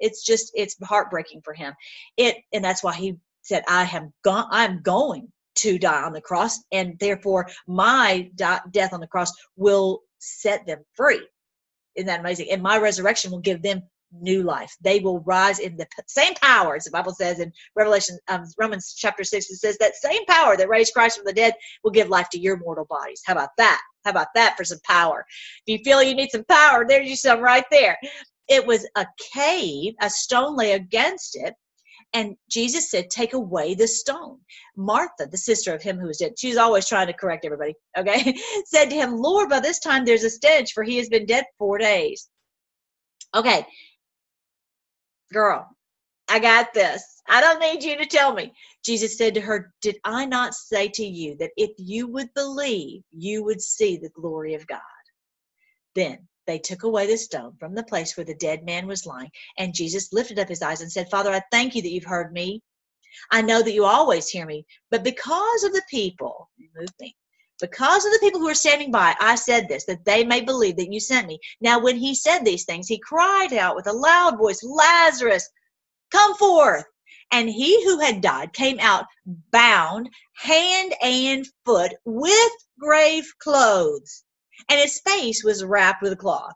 it's 0.00 0.24
just 0.24 0.50
it's 0.54 0.76
heartbreaking 0.82 1.42
for 1.44 1.54
him. 1.54 1.74
It 2.16 2.36
and 2.52 2.64
that's 2.64 2.82
why 2.82 2.94
he 2.94 3.16
said, 3.42 3.64
"I 3.68 3.84
have 3.84 4.08
gone. 4.22 4.48
I'm 4.50 4.82
going." 4.82 5.30
to 5.56 5.78
die 5.78 6.02
on 6.02 6.12
the 6.12 6.20
cross 6.20 6.64
and 6.72 6.98
therefore 6.98 7.48
my 7.68 8.28
death 8.34 8.92
on 8.92 8.98
the 8.98 9.06
cross 9.06 9.30
will 9.56 10.00
set 10.18 10.66
them 10.66 10.84
free 10.94 11.24
isn't 11.96 12.06
that 12.06 12.20
amazing? 12.20 12.50
And 12.50 12.62
my 12.62 12.78
resurrection 12.78 13.30
will 13.30 13.40
give 13.40 13.62
them 13.62 13.82
new 14.20 14.42
life. 14.42 14.76
They 14.80 15.00
will 15.00 15.20
rise 15.20 15.58
in 15.58 15.76
the 15.76 15.86
same 16.06 16.34
power, 16.34 16.76
as 16.76 16.84
the 16.84 16.90
Bible 16.90 17.14
says 17.14 17.40
in 17.40 17.52
Revelation, 17.74 18.18
um, 18.28 18.44
Romans 18.58 18.94
chapter 18.96 19.24
6, 19.24 19.50
it 19.50 19.56
says 19.56 19.76
that 19.78 19.96
same 19.96 20.24
power 20.26 20.56
that 20.56 20.68
raised 20.68 20.94
Christ 20.94 21.16
from 21.16 21.26
the 21.26 21.32
dead 21.32 21.54
will 21.82 21.90
give 21.90 22.08
life 22.08 22.28
to 22.30 22.38
your 22.38 22.56
mortal 22.58 22.86
bodies. 22.88 23.22
How 23.24 23.32
about 23.32 23.50
that? 23.58 23.80
How 24.04 24.10
about 24.10 24.28
that 24.34 24.56
for 24.56 24.64
some 24.64 24.78
power? 24.84 25.24
If 25.66 25.78
you 25.78 25.84
feel 25.84 26.02
you 26.02 26.14
need 26.14 26.30
some 26.30 26.44
power, 26.44 26.84
there's 26.88 27.08
you 27.08 27.16
some 27.16 27.40
right 27.40 27.64
there. 27.70 27.98
It 28.48 28.66
was 28.66 28.86
a 28.96 29.06
cave, 29.32 29.94
a 30.00 30.10
stone 30.10 30.56
lay 30.56 30.72
against 30.72 31.36
it, 31.36 31.54
and 32.14 32.36
Jesus 32.48 32.90
said, 32.90 33.10
Take 33.10 33.34
away 33.34 33.74
the 33.74 33.88
stone. 33.88 34.38
Martha, 34.76 35.26
the 35.30 35.36
sister 35.36 35.74
of 35.74 35.82
him 35.82 35.98
who 35.98 36.06
was 36.06 36.18
dead, 36.18 36.38
she's 36.38 36.56
always 36.56 36.88
trying 36.88 37.08
to 37.08 37.12
correct 37.12 37.44
everybody, 37.44 37.74
okay, 37.98 38.36
said 38.66 38.86
to 38.86 38.94
him, 38.96 39.16
Lord, 39.18 39.50
by 39.50 39.60
this 39.60 39.80
time 39.80 40.04
there's 40.04 40.24
a 40.24 40.30
stench, 40.30 40.72
for 40.72 40.84
he 40.84 40.96
has 40.98 41.08
been 41.08 41.26
dead 41.26 41.44
four 41.58 41.78
days. 41.78 42.28
Okay, 43.34 43.66
girl, 45.32 45.68
I 46.28 46.38
got 46.38 46.72
this. 46.72 47.02
I 47.28 47.40
don't 47.40 47.60
need 47.60 47.82
you 47.82 47.98
to 47.98 48.06
tell 48.06 48.32
me. 48.34 48.52
Jesus 48.84 49.18
said 49.18 49.34
to 49.34 49.40
her, 49.40 49.72
Did 49.82 49.98
I 50.04 50.24
not 50.26 50.54
say 50.54 50.88
to 50.88 51.04
you 51.04 51.36
that 51.38 51.50
if 51.56 51.72
you 51.78 52.06
would 52.08 52.32
believe, 52.34 53.02
you 53.12 53.44
would 53.44 53.60
see 53.60 53.96
the 53.96 54.10
glory 54.10 54.54
of 54.54 54.66
God? 54.66 54.80
Then 55.94 56.28
they 56.46 56.58
took 56.58 56.82
away 56.82 57.06
the 57.06 57.16
stone 57.16 57.56
from 57.58 57.74
the 57.74 57.84
place 57.84 58.16
where 58.16 58.24
the 58.24 58.34
dead 58.34 58.64
man 58.64 58.86
was 58.86 59.06
lying. 59.06 59.30
And 59.58 59.74
Jesus 59.74 60.12
lifted 60.12 60.38
up 60.38 60.48
his 60.48 60.62
eyes 60.62 60.80
and 60.80 60.92
said, 60.92 61.10
Father, 61.10 61.30
I 61.30 61.42
thank 61.50 61.74
you 61.74 61.82
that 61.82 61.90
you've 61.90 62.04
heard 62.04 62.32
me. 62.32 62.62
I 63.30 63.42
know 63.42 63.62
that 63.62 63.72
you 63.72 63.84
always 63.84 64.28
hear 64.28 64.44
me, 64.44 64.66
but 64.90 65.04
because 65.04 65.62
of 65.62 65.72
the 65.72 65.84
people, 65.88 66.50
move 66.76 66.88
me, 67.00 67.16
because 67.60 68.04
of 68.04 68.12
the 68.12 68.18
people 68.18 68.40
who 68.40 68.48
are 68.48 68.54
standing 68.54 68.90
by, 68.90 69.14
I 69.20 69.36
said 69.36 69.68
this, 69.68 69.84
that 69.84 70.04
they 70.04 70.24
may 70.24 70.40
believe 70.40 70.76
that 70.76 70.92
you 70.92 70.98
sent 70.98 71.28
me. 71.28 71.38
Now, 71.60 71.78
when 71.78 71.96
he 71.96 72.14
said 72.14 72.40
these 72.40 72.64
things, 72.64 72.88
he 72.88 72.98
cried 72.98 73.52
out 73.52 73.76
with 73.76 73.86
a 73.86 73.92
loud 73.92 74.36
voice, 74.36 74.62
Lazarus, 74.64 75.48
come 76.10 76.34
forth. 76.34 76.84
And 77.30 77.48
he 77.48 77.82
who 77.84 78.00
had 78.00 78.20
died 78.20 78.52
came 78.52 78.80
out 78.80 79.06
bound 79.52 80.10
hand 80.36 80.94
and 81.00 81.46
foot 81.64 81.94
with 82.04 82.52
grave 82.78 83.32
clothes 83.38 84.23
and 84.68 84.80
his 84.80 85.00
face 85.00 85.44
was 85.44 85.64
wrapped 85.64 86.02
with 86.02 86.12
a 86.12 86.16
cloth. 86.16 86.54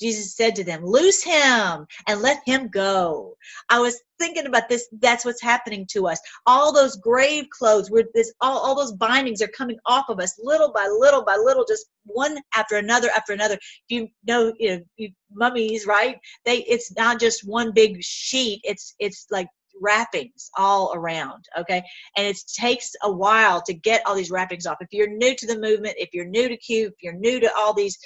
Jesus 0.00 0.34
said 0.36 0.54
to 0.56 0.64
them, 0.64 0.84
Loose 0.84 1.22
him 1.22 1.86
and 2.08 2.20
let 2.20 2.42
him 2.44 2.68
go. 2.68 3.36
I 3.70 3.78
was 3.80 4.00
thinking 4.18 4.46
about 4.46 4.68
this. 4.68 4.88
That's 5.00 5.24
what's 5.24 5.42
happening 5.42 5.86
to 5.92 6.08
us. 6.08 6.20
All 6.46 6.72
those 6.72 6.96
grave 6.96 7.46
clothes, 7.50 7.90
where 7.90 8.04
this 8.12 8.32
all, 8.40 8.58
all 8.58 8.74
those 8.74 8.92
bindings 8.92 9.40
are 9.40 9.48
coming 9.48 9.78
off 9.86 10.06
of 10.08 10.18
us 10.18 10.38
little 10.42 10.72
by 10.72 10.86
little 10.86 11.24
by 11.24 11.36
little, 11.36 11.64
just 11.64 11.86
one 12.04 12.38
after 12.56 12.76
another 12.76 13.08
after 13.16 13.32
another. 13.32 13.58
You 13.88 14.08
know, 14.26 14.52
you 14.58 14.70
know, 14.70 14.80
you, 14.96 15.10
mummies, 15.32 15.86
right? 15.86 16.18
They 16.44 16.58
it's 16.64 16.94
not 16.96 17.20
just 17.20 17.46
one 17.46 17.72
big 17.72 18.02
sheet, 18.02 18.60
it's 18.64 18.94
it's 18.98 19.26
like 19.30 19.48
wrappings 19.80 20.50
all 20.56 20.92
around. 20.94 21.44
Okay, 21.58 21.82
and 22.16 22.26
it 22.26 22.38
takes 22.56 22.92
a 23.02 23.12
while 23.12 23.62
to 23.62 23.74
get 23.74 24.02
all 24.06 24.14
these 24.14 24.30
wrappings 24.30 24.66
off. 24.66 24.78
If 24.80 24.88
you're 24.92 25.08
new 25.08 25.34
to 25.36 25.46
the 25.46 25.58
movement, 25.58 25.96
if 25.98 26.10
you're 26.12 26.24
new 26.24 26.48
to 26.48 26.56
Q, 26.56 26.88
if 26.88 26.94
you're 27.02 27.14
new 27.14 27.40
to 27.40 27.50
all 27.56 27.74
these 27.74 27.98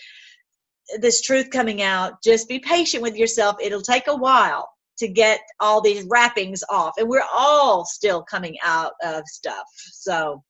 this 1.00 1.20
truth 1.20 1.50
coming 1.50 1.82
out, 1.82 2.22
just 2.22 2.48
be 2.48 2.58
patient 2.58 3.02
with 3.02 3.16
yourself. 3.16 3.56
It'll 3.60 3.82
take 3.82 4.06
a 4.06 4.16
while 4.16 4.68
to 4.98 5.06
get 5.06 5.40
all 5.60 5.80
these 5.80 6.04
wrappings 6.08 6.64
off, 6.70 6.94
and 6.98 7.08
we're 7.08 7.26
all 7.32 7.84
still 7.84 8.22
coming 8.22 8.56
out 8.64 8.92
of 9.04 9.22
stuff. 9.26 9.66
So 9.92 10.42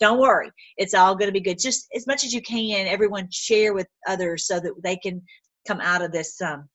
don't 0.00 0.18
worry 0.18 0.50
it's 0.78 0.94
all 0.94 1.14
going 1.14 1.28
to 1.28 1.32
be 1.32 1.40
good 1.40 1.58
just 1.58 1.86
as 1.94 2.06
much 2.06 2.24
as 2.24 2.32
you 2.32 2.42
can 2.42 2.86
everyone 2.86 3.28
share 3.30 3.74
with 3.74 3.86
others 4.08 4.46
so 4.46 4.58
that 4.58 4.72
they 4.82 4.96
can 4.96 5.22
come 5.68 5.80
out 5.80 6.02
of 6.02 6.10
this 6.10 6.40
um 6.40 6.68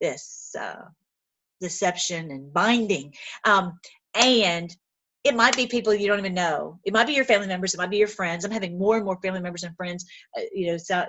this 0.00 0.54
uh 0.58 0.84
deception 1.60 2.30
and 2.30 2.52
binding 2.52 3.12
um 3.44 3.78
and 4.14 4.76
it 5.24 5.34
might 5.34 5.56
be 5.56 5.66
people 5.66 5.94
you 5.94 6.06
don't 6.06 6.18
even 6.18 6.34
know 6.34 6.78
it 6.84 6.92
might 6.92 7.06
be 7.06 7.14
your 7.14 7.24
family 7.24 7.46
members 7.46 7.74
it 7.74 7.78
might 7.78 7.90
be 7.90 7.98
your 7.98 8.08
friends 8.08 8.44
i'm 8.44 8.50
having 8.50 8.78
more 8.78 8.96
and 8.96 9.04
more 9.04 9.18
family 9.22 9.40
members 9.40 9.64
and 9.64 9.76
friends 9.76 10.04
uh, 10.36 10.42
you 10.52 10.66
know 10.66 10.76
so, 10.76 11.04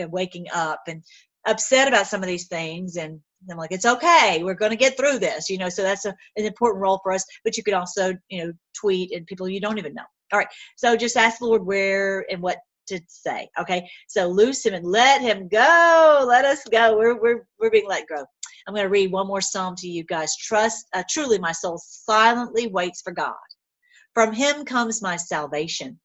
uh, 0.00 0.08
waking 0.08 0.46
up 0.54 0.80
and 0.86 1.02
upset 1.46 1.88
about 1.88 2.06
some 2.06 2.22
of 2.22 2.28
these 2.28 2.48
things 2.48 2.96
and 2.96 3.20
I'm 3.48 3.56
like, 3.56 3.72
it's 3.72 3.86
okay. 3.86 4.42
We're 4.42 4.54
going 4.54 4.70
to 4.70 4.76
get 4.76 4.96
through 4.96 5.18
this, 5.18 5.48
you 5.48 5.58
know. 5.58 5.68
So 5.68 5.82
that's 5.82 6.04
a, 6.04 6.14
an 6.36 6.44
important 6.44 6.82
role 6.82 7.00
for 7.02 7.12
us. 7.12 7.24
But 7.44 7.56
you 7.56 7.62
could 7.62 7.74
also, 7.74 8.14
you 8.28 8.44
know, 8.44 8.52
tweet 8.78 9.12
and 9.12 9.26
people 9.26 9.48
you 9.48 9.60
don't 9.60 9.78
even 9.78 9.94
know. 9.94 10.04
All 10.32 10.38
right. 10.38 10.48
So 10.76 10.96
just 10.96 11.16
ask 11.16 11.38
the 11.38 11.46
Lord 11.46 11.64
where 11.64 12.26
and 12.30 12.42
what 12.42 12.58
to 12.88 13.00
say. 13.08 13.48
Okay. 13.58 13.88
So 14.08 14.28
loose 14.28 14.64
him 14.64 14.74
and 14.74 14.84
let 14.84 15.20
him 15.20 15.48
go. 15.48 16.24
Let 16.28 16.44
us 16.44 16.62
go. 16.70 16.96
We're 16.96 17.20
we're 17.20 17.46
we're 17.58 17.70
being 17.70 17.88
let 17.88 18.06
go. 18.08 18.26
I'm 18.66 18.74
going 18.74 18.84
to 18.84 18.90
read 18.90 19.12
one 19.12 19.26
more 19.26 19.40
psalm 19.40 19.74
to 19.76 19.88
you 19.88 20.04
guys. 20.04 20.36
Trust. 20.36 20.86
Uh, 20.94 21.02
truly, 21.08 21.38
my 21.38 21.52
soul 21.52 21.80
silently 21.84 22.68
waits 22.68 23.02
for 23.02 23.12
God. 23.12 23.34
From 24.14 24.32
Him 24.32 24.64
comes 24.64 25.02
my 25.02 25.16
salvation. 25.16 25.98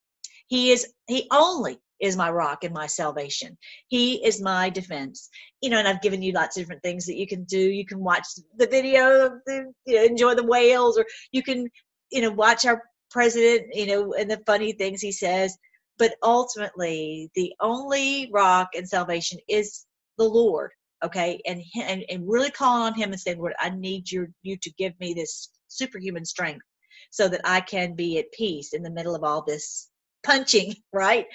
He 0.47 0.71
is. 0.71 0.93
He 1.07 1.27
only 1.31 1.79
is 2.01 2.17
my 2.17 2.29
rock 2.29 2.63
and 2.63 2.73
my 2.73 2.87
salvation. 2.87 3.57
He 3.87 4.25
is 4.25 4.41
my 4.41 4.69
defense. 4.69 5.29
You 5.61 5.69
know, 5.69 5.79
and 5.79 5.87
I've 5.87 6.01
given 6.01 6.21
you 6.21 6.33
lots 6.33 6.57
of 6.57 6.61
different 6.63 6.83
things 6.83 7.05
that 7.05 7.17
you 7.17 7.27
can 7.27 7.43
do. 7.45 7.59
You 7.59 7.85
can 7.85 7.99
watch 7.99 8.25
the 8.57 8.67
video 8.67 9.39
the, 9.45 9.71
you 9.85 9.95
know, 9.95 10.03
enjoy 10.03 10.35
the 10.35 10.45
whales, 10.45 10.97
or 10.97 11.05
you 11.31 11.41
can, 11.41 11.67
you 12.11 12.21
know, 12.21 12.31
watch 12.31 12.65
our 12.65 12.81
president, 13.09 13.67
you 13.73 13.87
know, 13.87 14.13
and 14.13 14.29
the 14.29 14.41
funny 14.45 14.73
things 14.73 15.01
he 15.01 15.11
says. 15.11 15.57
But 15.97 16.15
ultimately, 16.21 17.31
the 17.35 17.53
only 17.61 18.29
rock 18.33 18.69
and 18.75 18.87
salvation 18.87 19.39
is 19.47 19.85
the 20.17 20.25
Lord. 20.25 20.71
Okay, 21.03 21.41
and 21.45 21.61
and, 21.81 22.03
and 22.09 22.27
really 22.27 22.51
calling 22.51 22.83
on 22.83 22.93
Him 22.93 23.11
and 23.11 23.19
saying, 23.19 23.39
Lord, 23.39 23.53
I 23.59 23.69
need 23.69 24.11
your 24.11 24.29
you 24.43 24.57
to 24.57 24.71
give 24.77 24.97
me 24.99 25.13
this 25.13 25.49
superhuman 25.67 26.25
strength 26.25 26.65
so 27.11 27.27
that 27.27 27.41
I 27.43 27.61
can 27.61 27.95
be 27.95 28.17
at 28.19 28.31
peace 28.31 28.73
in 28.73 28.83
the 28.83 28.89
middle 28.89 29.15
of 29.15 29.23
all 29.23 29.43
this 29.43 29.89
punching. 30.23 30.75
Right? 30.93 31.25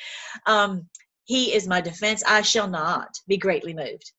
Um, 0.47 0.89
he 1.25 1.55
is 1.55 1.69
my 1.69 1.81
defense. 1.81 2.25
I 2.27 2.43
shall 2.43 2.69
not 2.69 3.09
be 3.29 3.37
greatly 3.37 3.75
moved. 3.75 4.13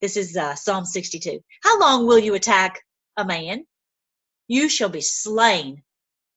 This 0.00 0.16
is 0.16 0.36
uh, 0.36 0.54
Psalm 0.54 0.84
62. 0.84 1.40
How 1.62 1.80
long 1.80 2.06
will 2.06 2.18
you 2.18 2.34
attack 2.34 2.80
a 3.16 3.24
man? 3.24 3.64
You 4.46 4.68
shall 4.68 4.90
be 4.90 5.00
slain 5.00 5.82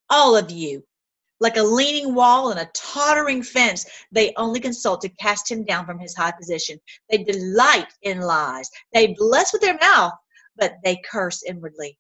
all 0.10 0.36
of 0.36 0.49
you. 0.49 0.84
Like 1.39 1.58
a 1.58 1.63
leaning 1.63 2.15
wall 2.15 2.52
and 2.52 2.60
a 2.60 2.69
tottering 2.73 3.43
fence, 3.43 3.86
they 4.12 4.34
only 4.36 4.60
consult 4.60 5.02
to 5.02 5.10
cast 5.10 5.49
him 5.49 5.63
down 5.63 5.86
from 5.86 5.99
his 5.99 6.15
high 6.15 6.32
position. 6.32 6.80
They 7.10 7.23
delight 7.23 7.93
in 8.02 8.19
lies. 8.21 8.69
They 8.93 9.15
bless 9.17 9.54
with 9.54 9.62
their 9.62 9.78
mouth, 9.80 10.13
but 10.58 10.75
they 10.84 11.02
curse 11.10 11.43
inwardly. 11.43 11.97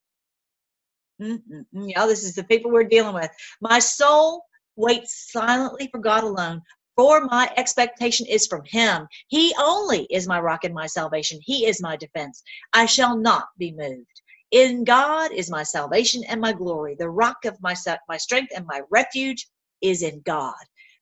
Y'all, 1.19 2.07
this 2.07 2.23
is 2.23 2.35
the 2.35 2.43
people 2.45 2.71
we're 2.71 2.83
dealing 2.83 3.13
with. 3.13 3.29
My 3.61 3.79
soul 3.79 4.45
waits 4.75 5.31
silently 5.31 5.87
for 5.91 5.99
God 5.99 6.23
alone, 6.23 6.61
for 6.95 7.21
my 7.25 7.51
expectation 7.57 8.25
is 8.25 8.47
from 8.47 8.63
him. 8.65 9.07
He 9.27 9.53
only 9.59 10.05
is 10.09 10.27
my 10.27 10.39
rock 10.39 10.63
and 10.63 10.73
my 10.73 10.87
salvation. 10.87 11.39
He 11.41 11.65
is 11.65 11.81
my 11.81 11.95
defense. 11.97 12.43
I 12.73 12.85
shall 12.85 13.17
not 13.17 13.47
be 13.57 13.71
moved. 13.71 14.21
In 14.51 14.83
God 14.83 15.31
is 15.31 15.51
my 15.51 15.63
salvation 15.63 16.23
and 16.27 16.41
my 16.41 16.53
glory. 16.53 16.95
The 16.95 17.09
rock 17.09 17.45
of 17.45 17.61
my, 17.61 17.75
my 18.07 18.17
strength 18.17 18.51
and 18.55 18.65
my 18.65 18.81
refuge 18.89 19.47
is 19.81 20.01
in 20.01 20.21
God. 20.21 20.55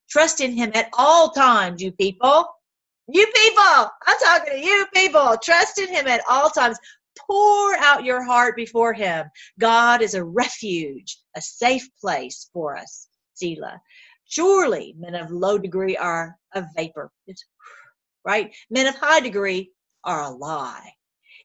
Trust 0.09 0.41
in 0.41 0.51
Him 0.51 0.71
at 0.73 0.89
all 0.97 1.29
times, 1.31 1.81
you 1.81 1.91
people. 1.93 2.45
You 3.09 3.25
people, 3.25 3.63
I'm 3.63 4.17
talking 4.21 4.53
to 4.53 4.59
you 4.59 4.85
people. 4.93 5.37
Trust 5.41 5.79
in 5.79 5.87
Him 5.87 6.07
at 6.07 6.21
all 6.29 6.49
times. 6.49 6.77
Pour 7.17 7.75
out 7.77 8.03
your 8.03 8.23
heart 8.23 8.55
before 8.55 8.93
Him. 8.93 9.25
God 9.59 10.01
is 10.01 10.13
a 10.13 10.23
refuge, 10.23 11.17
a 11.35 11.41
safe 11.41 11.87
place 11.99 12.49
for 12.53 12.75
us. 12.75 13.07
Selah. 13.33 13.81
Surely 14.25 14.93
men 14.99 15.15
of 15.15 15.31
low 15.31 15.57
degree 15.57 15.95
are 15.95 16.35
a 16.53 16.65
vapor. 16.75 17.11
It's, 17.27 17.45
right? 18.25 18.53
Men 18.69 18.87
of 18.87 18.95
high 18.95 19.21
degree 19.21 19.71
are 20.03 20.23
a 20.23 20.29
lie. 20.29 20.91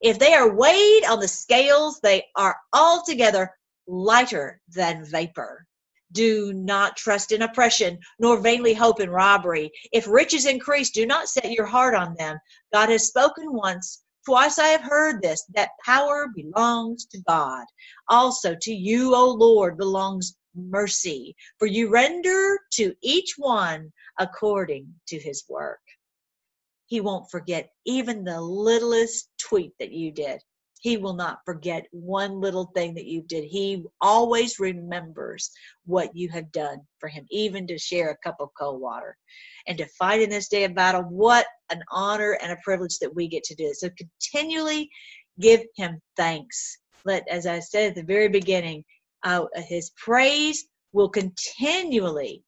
If 0.02 0.18
they 0.18 0.34
are 0.34 0.52
weighed 0.52 1.04
on 1.04 1.20
the 1.20 1.28
scales, 1.28 2.00
they 2.02 2.24
are 2.34 2.56
altogether 2.72 3.54
lighter 3.86 4.60
than 4.68 5.04
vapor. 5.04 5.64
Do 6.10 6.52
not 6.52 6.96
trust 6.96 7.30
in 7.30 7.42
oppression, 7.42 7.98
nor 8.18 8.38
vainly 8.40 8.74
hope 8.74 9.00
in 9.00 9.10
robbery. 9.10 9.70
If 9.92 10.08
riches 10.08 10.44
increase, 10.44 10.90
do 10.90 11.06
not 11.06 11.28
set 11.28 11.52
your 11.52 11.66
heart 11.66 11.94
on 11.94 12.14
them. 12.18 12.36
God 12.72 12.88
has 12.88 13.06
spoken 13.06 13.52
once, 13.52 14.02
twice 14.26 14.58
I 14.58 14.68
have 14.68 14.82
heard 14.82 15.22
this, 15.22 15.44
that 15.54 15.70
power 15.84 16.28
belongs 16.34 17.06
to 17.06 17.18
God. 17.26 17.64
Also 18.08 18.56
to 18.60 18.72
you, 18.72 19.14
O 19.14 19.30
Lord, 19.30 19.78
belongs 19.78 20.36
mercy, 20.54 21.34
for 21.58 21.66
you 21.66 21.88
render 21.88 22.58
to 22.72 22.92
each 23.02 23.34
one 23.38 23.92
according 24.18 24.92
to 25.06 25.18
his 25.18 25.44
work. 25.48 25.80
He 26.92 27.00
won't 27.00 27.30
forget 27.30 27.70
even 27.86 28.22
the 28.22 28.38
littlest 28.38 29.30
tweet 29.38 29.72
that 29.78 29.92
you 29.92 30.12
did. 30.12 30.42
He 30.82 30.98
will 30.98 31.14
not 31.14 31.38
forget 31.46 31.86
one 31.90 32.38
little 32.38 32.66
thing 32.74 32.92
that 32.96 33.06
you 33.06 33.22
did. 33.22 33.44
He 33.44 33.82
always 34.02 34.58
remembers 34.58 35.50
what 35.86 36.14
you 36.14 36.28
have 36.28 36.52
done 36.52 36.80
for 36.98 37.08
him, 37.08 37.24
even 37.30 37.66
to 37.68 37.78
share 37.78 38.10
a 38.10 38.18
cup 38.18 38.36
of 38.40 38.50
cold 38.60 38.78
water 38.78 39.16
and 39.66 39.78
to 39.78 39.86
fight 39.98 40.20
in 40.20 40.28
this 40.28 40.50
day 40.50 40.64
of 40.64 40.74
battle. 40.74 41.00
What 41.04 41.46
an 41.70 41.82
honor 41.90 42.36
and 42.42 42.52
a 42.52 42.58
privilege 42.62 42.98
that 42.98 43.14
we 43.14 43.26
get 43.26 43.44
to 43.44 43.54
do. 43.54 43.72
So 43.72 43.88
continually 43.96 44.90
give 45.40 45.62
him 45.74 45.98
thanks. 46.18 46.76
Let, 47.06 47.26
as 47.26 47.46
I 47.46 47.60
said 47.60 47.88
at 47.88 47.94
the 47.94 48.02
very 48.02 48.28
beginning, 48.28 48.84
uh, 49.22 49.46
his 49.66 49.92
praise 49.96 50.66
will 50.92 51.08
continually 51.08 52.44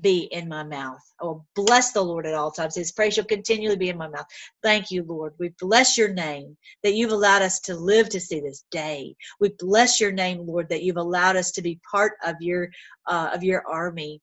be 0.00 0.28
in 0.30 0.48
my 0.48 0.62
mouth. 0.62 1.02
I 1.20 1.24
will 1.24 1.46
bless 1.54 1.92
the 1.92 2.02
Lord 2.02 2.26
at 2.26 2.34
all 2.34 2.50
times. 2.50 2.74
His 2.74 2.92
praise 2.92 3.14
shall 3.14 3.24
continually 3.24 3.76
be 3.76 3.88
in 3.90 3.98
my 3.98 4.08
mouth. 4.08 4.26
Thank 4.62 4.90
you, 4.90 5.04
Lord. 5.04 5.34
We 5.38 5.50
bless 5.60 5.98
your 5.98 6.12
name 6.12 6.56
that 6.82 6.94
you've 6.94 7.12
allowed 7.12 7.42
us 7.42 7.60
to 7.60 7.74
live 7.74 8.08
to 8.10 8.20
see 8.20 8.40
this 8.40 8.64
day. 8.70 9.14
We 9.40 9.54
bless 9.58 10.00
your 10.00 10.12
name, 10.12 10.46
Lord, 10.46 10.68
that 10.70 10.82
you've 10.82 10.96
allowed 10.96 11.36
us 11.36 11.52
to 11.52 11.62
be 11.62 11.80
part 11.90 12.14
of 12.24 12.36
your 12.40 12.70
uh, 13.06 13.30
of 13.34 13.42
your 13.42 13.66
army. 13.68 14.20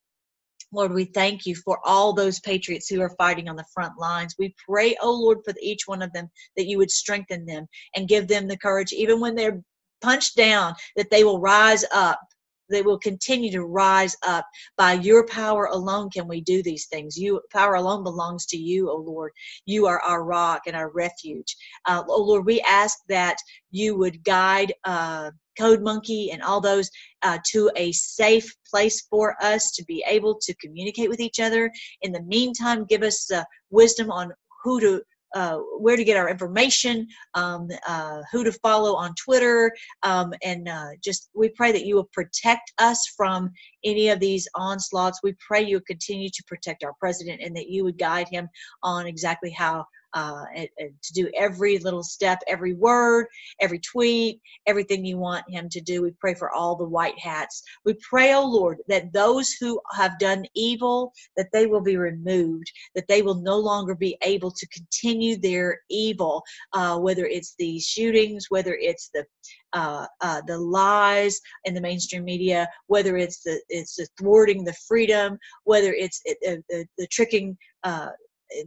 Lord, 0.71 0.93
we 0.93 1.05
thank 1.05 1.45
you 1.45 1.55
for 1.55 1.79
all 1.85 2.13
those 2.13 2.39
patriots 2.41 2.89
who 2.89 3.01
are 3.01 3.15
fighting 3.17 3.49
on 3.49 3.55
the 3.55 3.65
front 3.73 3.97
lines. 3.99 4.35
We 4.37 4.53
pray, 4.67 4.95
oh 5.01 5.13
Lord, 5.13 5.39
for 5.43 5.53
each 5.61 5.87
one 5.87 6.01
of 6.01 6.13
them 6.13 6.29
that 6.57 6.67
you 6.67 6.77
would 6.77 6.91
strengthen 6.91 7.45
them 7.45 7.67
and 7.95 8.07
give 8.07 8.27
them 8.27 8.47
the 8.47 8.57
courage, 8.57 8.93
even 8.93 9.19
when 9.19 9.35
they're 9.35 9.61
punched 10.01 10.35
down, 10.37 10.75
that 10.95 11.09
they 11.09 11.23
will 11.23 11.39
rise 11.39 11.85
up 11.93 12.19
they 12.69 12.81
will 12.81 12.99
continue 12.99 13.51
to 13.51 13.65
rise 13.65 14.15
up. 14.25 14.45
By 14.77 14.93
your 14.93 15.25
power 15.27 15.65
alone 15.65 16.09
can 16.09 16.27
we 16.27 16.41
do 16.41 16.61
these 16.63 16.87
things. 16.87 17.17
You 17.17 17.41
power 17.51 17.75
alone 17.75 18.03
belongs 18.03 18.45
to 18.47 18.57
you 18.57 18.89
o 18.89 18.97
lord. 18.97 19.31
You 19.65 19.87
are 19.87 19.99
our 20.01 20.23
rock 20.23 20.61
and 20.67 20.75
our 20.75 20.89
refuge. 20.91 21.55
Uh, 21.85 22.03
oh 22.07 22.23
lord 22.23 22.45
we 22.45 22.61
ask 22.61 22.97
that 23.07 23.37
you 23.71 23.97
would 23.97 24.23
guide 24.23 24.73
uh, 24.85 25.31
code 25.57 25.81
monkey 25.81 26.31
and 26.31 26.41
all 26.41 26.61
those 26.61 26.89
uh, 27.23 27.37
to 27.51 27.69
a 27.75 27.91
safe 27.91 28.55
place 28.69 29.01
for 29.09 29.35
us 29.43 29.71
to 29.71 29.83
be 29.85 30.03
able 30.07 30.35
to 30.41 30.53
communicate 30.55 31.09
with 31.09 31.19
each 31.19 31.39
other. 31.39 31.71
In 32.01 32.11
the 32.11 32.23
meantime 32.23 32.85
give 32.85 33.03
us 33.03 33.31
uh, 33.31 33.43
wisdom 33.69 34.09
on 34.11 34.31
who 34.63 34.79
to 34.79 35.01
uh, 35.35 35.57
where 35.77 35.95
to 35.95 36.03
get 36.03 36.17
our 36.17 36.29
information, 36.29 37.07
um, 37.35 37.67
uh, 37.87 38.21
who 38.31 38.43
to 38.43 38.51
follow 38.51 38.95
on 38.95 39.13
Twitter, 39.15 39.71
um, 40.03 40.33
and 40.43 40.67
uh, 40.67 40.89
just 41.03 41.29
we 41.33 41.49
pray 41.49 41.71
that 41.71 41.85
you 41.85 41.95
will 41.95 42.09
protect 42.13 42.73
us 42.77 43.05
from 43.15 43.51
any 43.83 44.09
of 44.09 44.19
these 44.19 44.47
onslaughts. 44.55 45.19
We 45.23 45.35
pray 45.45 45.61
you 45.61 45.79
continue 45.81 46.29
to 46.29 46.43
protect 46.47 46.83
our 46.83 46.93
president 46.99 47.41
and 47.41 47.55
that 47.55 47.69
you 47.69 47.83
would 47.83 47.97
guide 47.97 48.27
him 48.29 48.49
on 48.83 49.05
exactly 49.05 49.51
how 49.51 49.85
uh, 50.13 50.43
and, 50.55 50.69
and 50.77 50.91
to 51.01 51.13
do 51.13 51.29
every 51.37 51.77
little 51.79 52.03
step, 52.03 52.39
every 52.47 52.73
word, 52.73 53.27
every 53.59 53.79
tweet, 53.79 54.39
everything 54.65 55.05
you 55.05 55.17
want 55.17 55.49
him 55.49 55.69
to 55.69 55.81
do. 55.81 56.01
We 56.01 56.11
pray 56.19 56.33
for 56.33 56.51
all 56.51 56.75
the 56.75 56.85
white 56.85 57.17
hats. 57.19 57.61
We 57.85 57.95
pray, 58.07 58.33
oh 58.33 58.45
Lord, 58.45 58.77
that 58.87 59.13
those 59.13 59.51
who 59.59 59.79
have 59.93 60.19
done 60.19 60.45
evil, 60.55 61.13
that 61.37 61.47
they 61.53 61.67
will 61.67 61.81
be 61.81 61.97
removed, 61.97 62.71
that 62.95 63.07
they 63.07 63.21
will 63.21 63.41
no 63.41 63.57
longer 63.57 63.95
be 63.95 64.17
able 64.23 64.51
to 64.51 64.67
continue 64.67 65.37
their 65.37 65.79
evil, 65.89 66.43
uh, 66.73 66.97
whether 66.97 67.25
it's 67.25 67.55
the 67.57 67.79
shootings, 67.79 68.47
whether 68.49 68.77
it's 68.79 69.09
the 69.13 69.25
uh, 69.73 70.07
uh, 70.21 70.41
the 70.47 70.57
lies 70.57 71.39
in 71.65 71.73
the 71.73 71.81
mainstream 71.81 72.23
media, 72.23 72.67
whether 72.87 73.17
it's 73.17 73.41
the 73.43 73.61
it's 73.69 73.95
the 73.95 74.07
thwarting 74.17 74.63
the 74.63 74.73
freedom, 74.87 75.37
whether 75.63 75.93
it's 75.93 76.21
it, 76.25 76.37
uh, 76.47 76.61
the, 76.69 76.85
the 76.97 77.07
tricking 77.07 77.57
uh, 77.83 78.09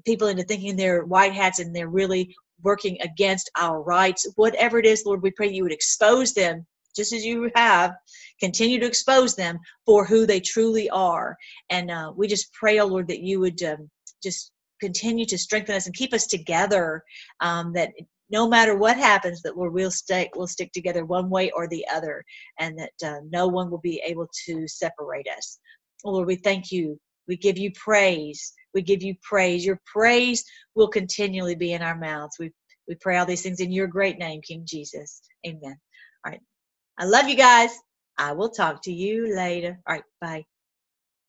people 0.05 0.29
into 0.29 0.45
thinking 0.45 0.77
they're 0.77 1.05
white 1.05 1.33
hats 1.33 1.59
and 1.59 1.75
they're 1.75 1.89
really 1.89 2.35
working 2.63 2.97
against 3.03 3.51
our 3.59 3.83
rights. 3.83 4.27
Whatever 4.37 4.79
it 4.79 4.87
is, 4.87 5.05
Lord, 5.05 5.23
we 5.23 5.31
pray 5.31 5.51
you 5.51 5.65
would 5.65 5.73
expose 5.73 6.33
them 6.33 6.67
just 6.95 7.13
as 7.13 7.25
you 7.25 7.51
have, 7.55 7.95
continue 8.39 8.79
to 8.79 8.87
expose 8.87 9.35
them 9.35 9.59
for 9.87 10.05
who 10.05 10.27
they 10.27 10.41
truly 10.41 10.91
are. 10.91 11.37
And 11.71 11.91
uh, 11.91 12.13
we 12.15 12.29
just 12.29 12.53
pray, 12.53 12.79
oh 12.79 12.87
Lord, 12.87 13.09
that 13.09 13.23
you 13.23 13.41
would 13.41 13.63
um, 13.63 13.91
just 14.23 14.53
continue 14.81 15.25
to 15.27 15.39
strengthen 15.39 15.75
us 15.75 15.87
and 15.87 15.95
keep 15.95 16.13
us 16.13 16.27
together. 16.27 17.03
Um, 17.41 17.73
that 17.75 17.93
no 18.31 18.49
matter 18.49 18.77
what 18.77 18.97
happens, 18.97 19.43
that 19.43 19.57
Lord, 19.57 19.73
we'll 19.73 19.91
stick, 19.91 20.31
we'll 20.35 20.47
stick 20.47 20.73
together 20.73 21.05
one 21.05 21.31
way 21.31 21.51
or 21.53 21.69
the 21.69 21.87
other, 21.93 22.25
and 22.59 22.79
that 22.79 23.09
uh, 23.09 23.21
no 23.31 23.47
one 23.47 23.71
will 23.71 23.79
be 23.79 24.03
able 24.05 24.29
to 24.47 24.67
separate 24.67 25.29
us. 25.37 25.59
Lord, 26.05 26.27
we 26.27 26.37
thank 26.37 26.73
you. 26.73 26.99
We 27.29 27.37
give 27.37 27.59
you 27.59 27.73
praise. 27.73 28.53
We 28.75 28.83
give 28.83 29.03
you 29.03 29.17
praise. 29.23 29.65
Your 29.67 29.81
praise 29.93 30.45
will 30.75 30.89
continually 30.89 31.57
be 31.57 31.73
in 31.73 31.83
our 31.83 31.99
mouths. 31.99 32.37
We 32.41 32.53
we 32.89 32.97
pray 32.97 33.19
all 33.19 33.27
these 33.27 33.43
things 33.43 33.61
in 33.61 33.73
your 33.73 33.87
great 33.89 34.19
name, 34.19 34.43
King 34.43 34.65
Jesus. 34.67 35.23
Amen. 35.47 35.79
All 36.27 36.33
right. 36.33 36.41
I 36.99 37.05
love 37.07 37.29
you 37.29 37.37
guys. 37.37 37.71
I 38.19 38.33
will 38.33 38.51
talk 38.51 38.83
to 38.85 38.93
you 38.93 39.35
later. 39.37 39.81
All 39.87 39.95
right. 39.95 40.05
Bye. 40.21 40.45